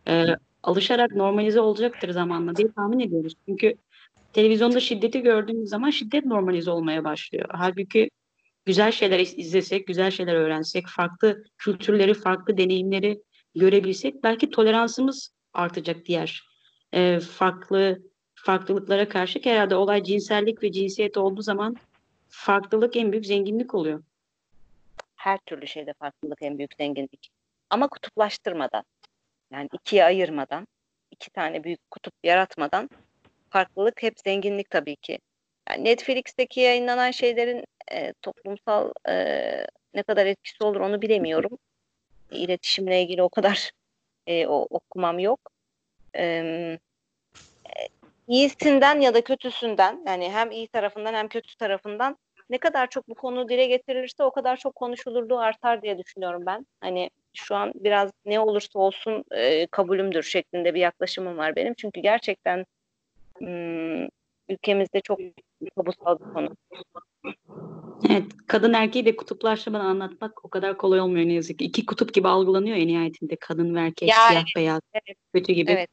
e, 0.07 0.25
alışarak 0.63 1.11
normalize 1.11 1.59
olacaktır 1.59 2.09
zamanla 2.09 2.55
diye 2.55 2.71
tahmin 2.71 2.99
ediyoruz. 2.99 3.33
Çünkü 3.47 3.75
televizyonda 4.33 4.79
şiddeti 4.79 5.21
gördüğümüz 5.21 5.69
zaman 5.69 5.89
şiddet 5.89 6.25
normalize 6.25 6.71
olmaya 6.71 7.03
başlıyor. 7.03 7.45
Halbuki 7.51 8.09
güzel 8.65 8.91
şeyler 8.91 9.19
iz- 9.19 9.39
izlesek, 9.39 9.87
güzel 9.87 10.11
şeyler 10.11 10.35
öğrensek, 10.35 10.87
farklı 10.87 11.43
kültürleri, 11.57 12.13
farklı 12.13 12.57
deneyimleri 12.57 13.21
görebilsek 13.55 14.23
belki 14.23 14.49
toleransımız 14.49 15.33
artacak 15.53 16.05
diğer 16.05 16.43
e, 16.93 17.19
farklı 17.19 18.01
farklılıklara 18.35 19.09
karşı 19.09 19.39
herhalde 19.43 19.75
olay 19.75 20.03
cinsellik 20.03 20.63
ve 20.63 20.71
cinsiyet 20.71 21.17
olduğu 21.17 21.41
zaman 21.41 21.77
farklılık 22.37 22.95
en 22.95 23.11
büyük 23.11 23.25
zenginlik 23.25 23.75
oluyor. 23.75 24.03
her 25.15 25.37
türlü 25.37 25.67
şeyde 25.67 25.93
farklılık 25.93 26.41
en 26.41 26.57
büyük 26.57 26.73
zenginlik. 26.79 27.29
Ama 27.69 27.87
kutuplaştırmadan, 27.87 28.83
yani 29.51 29.69
ikiye 29.73 30.03
ayırmadan, 30.05 30.67
iki 31.11 31.29
tane 31.29 31.63
büyük 31.63 31.91
kutup 31.91 32.13
yaratmadan 32.23 32.89
farklılık 33.49 34.03
hep 34.03 34.19
zenginlik 34.19 34.69
tabii 34.69 34.95
ki. 34.95 35.19
Yani 35.69 35.83
Netflix'teki 35.83 36.59
yayınlanan 36.59 37.11
şeylerin 37.11 37.65
e, 37.91 38.13
toplumsal 38.21 38.91
e, 39.09 39.15
ne 39.93 40.03
kadar 40.03 40.25
etkisi 40.25 40.63
olur 40.63 40.79
onu 40.79 41.01
bilemiyorum. 41.01 41.57
İletişimle 42.31 43.01
ilgili 43.01 43.21
o 43.23 43.29
kadar 43.29 43.71
e, 44.27 44.47
o, 44.47 44.67
okumam 44.69 45.19
yok. 45.19 45.39
E, 46.15 46.79
iyisinden 48.27 48.99
ya 48.99 49.13
da 49.13 49.23
kötüsünden 49.23 50.03
yani 50.07 50.31
hem 50.31 50.51
iyi 50.51 50.67
tarafından 50.67 51.13
hem 51.13 51.27
kötü 51.27 51.57
tarafından 51.57 52.17
ne 52.49 52.57
kadar 52.57 52.89
çok 52.89 53.09
bu 53.09 53.15
konu 53.15 53.49
dile 53.49 53.67
getirilirse 53.67 54.23
o 54.23 54.31
kadar 54.31 54.57
çok 54.57 54.75
konuşulurluğu 54.75 55.39
artar 55.39 55.81
diye 55.81 55.97
düşünüyorum 55.97 56.43
ben. 56.45 56.65
Hani 56.81 57.09
şu 57.33 57.55
an 57.55 57.71
biraz 57.75 58.11
ne 58.25 58.39
olursa 58.39 58.79
olsun 58.79 59.23
e, 59.31 59.67
kabulümdür 59.67 60.23
şeklinde 60.23 60.73
bir 60.73 60.79
yaklaşımım 60.79 61.37
var 61.37 61.55
benim. 61.55 61.73
Çünkü 61.73 62.01
gerçekten 62.01 62.65
hmm, 63.37 64.07
ülkemizde 64.49 65.01
çok 65.01 65.19
kabusal 65.75 66.19
bir 66.19 66.33
konu. 66.33 66.49
Evet, 68.09 68.23
kadın 68.47 68.73
erkeği 68.73 69.05
de 69.05 69.15
kutuplaşmadan 69.15 69.85
anlatmak 69.85 70.45
o 70.45 70.49
kadar 70.49 70.77
kolay 70.77 71.01
olmuyor 71.01 71.27
ne 71.27 71.33
yazık 71.33 71.59
ki. 71.59 71.65
İki 71.65 71.85
kutup 71.85 72.13
gibi 72.13 72.27
algılanıyor 72.27 72.77
en 72.77 72.87
nihayetinde 72.87 73.35
kadın 73.35 73.75
ve 73.75 73.79
erkek, 73.79 74.09
Ya, 74.09 74.15
siyah 74.15 74.45
beyaz, 74.55 74.81
evet. 74.93 75.17
kötü 75.33 75.53
gibi. 75.53 75.71
Evet. 75.71 75.89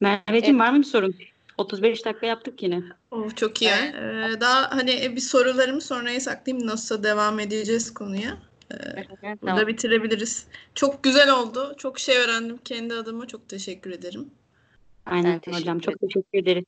Merveciğim 0.00 0.58
var 0.58 0.70
mı 0.70 0.78
bir 0.78 0.84
sorun? 0.84 1.14
35 1.58 2.04
dakika 2.04 2.26
yaptık 2.26 2.62
yine. 2.62 2.82
Oh, 3.10 3.36
çok 3.36 3.62
iyi. 3.62 3.70
Ee, 3.70 4.40
daha 4.40 4.70
hani 4.76 5.16
bir 5.16 5.20
sorularımı 5.20 5.80
sonraya 5.80 6.20
saklayayım. 6.20 6.66
Nasıl 6.66 7.02
devam 7.02 7.40
edeceğiz 7.40 7.94
konuya? 7.94 8.38
Burada 9.22 9.36
Tamam. 9.46 9.66
bitirebiliriz. 9.66 10.46
Çok 10.74 11.02
güzel 11.02 11.34
oldu. 11.34 11.74
Çok 11.78 11.98
şey 11.98 12.18
öğrendim 12.18 12.58
kendi 12.64 12.94
adıma. 12.94 13.26
Çok 13.26 13.48
teşekkür 13.48 13.90
ederim. 13.90 14.30
Aynen 15.06 15.38
teşekkür 15.38 15.62
hocam 15.62 15.78
çok 15.78 15.94
ederim. 15.96 16.08
teşekkür 16.08 16.38
ederiz. 16.38 16.66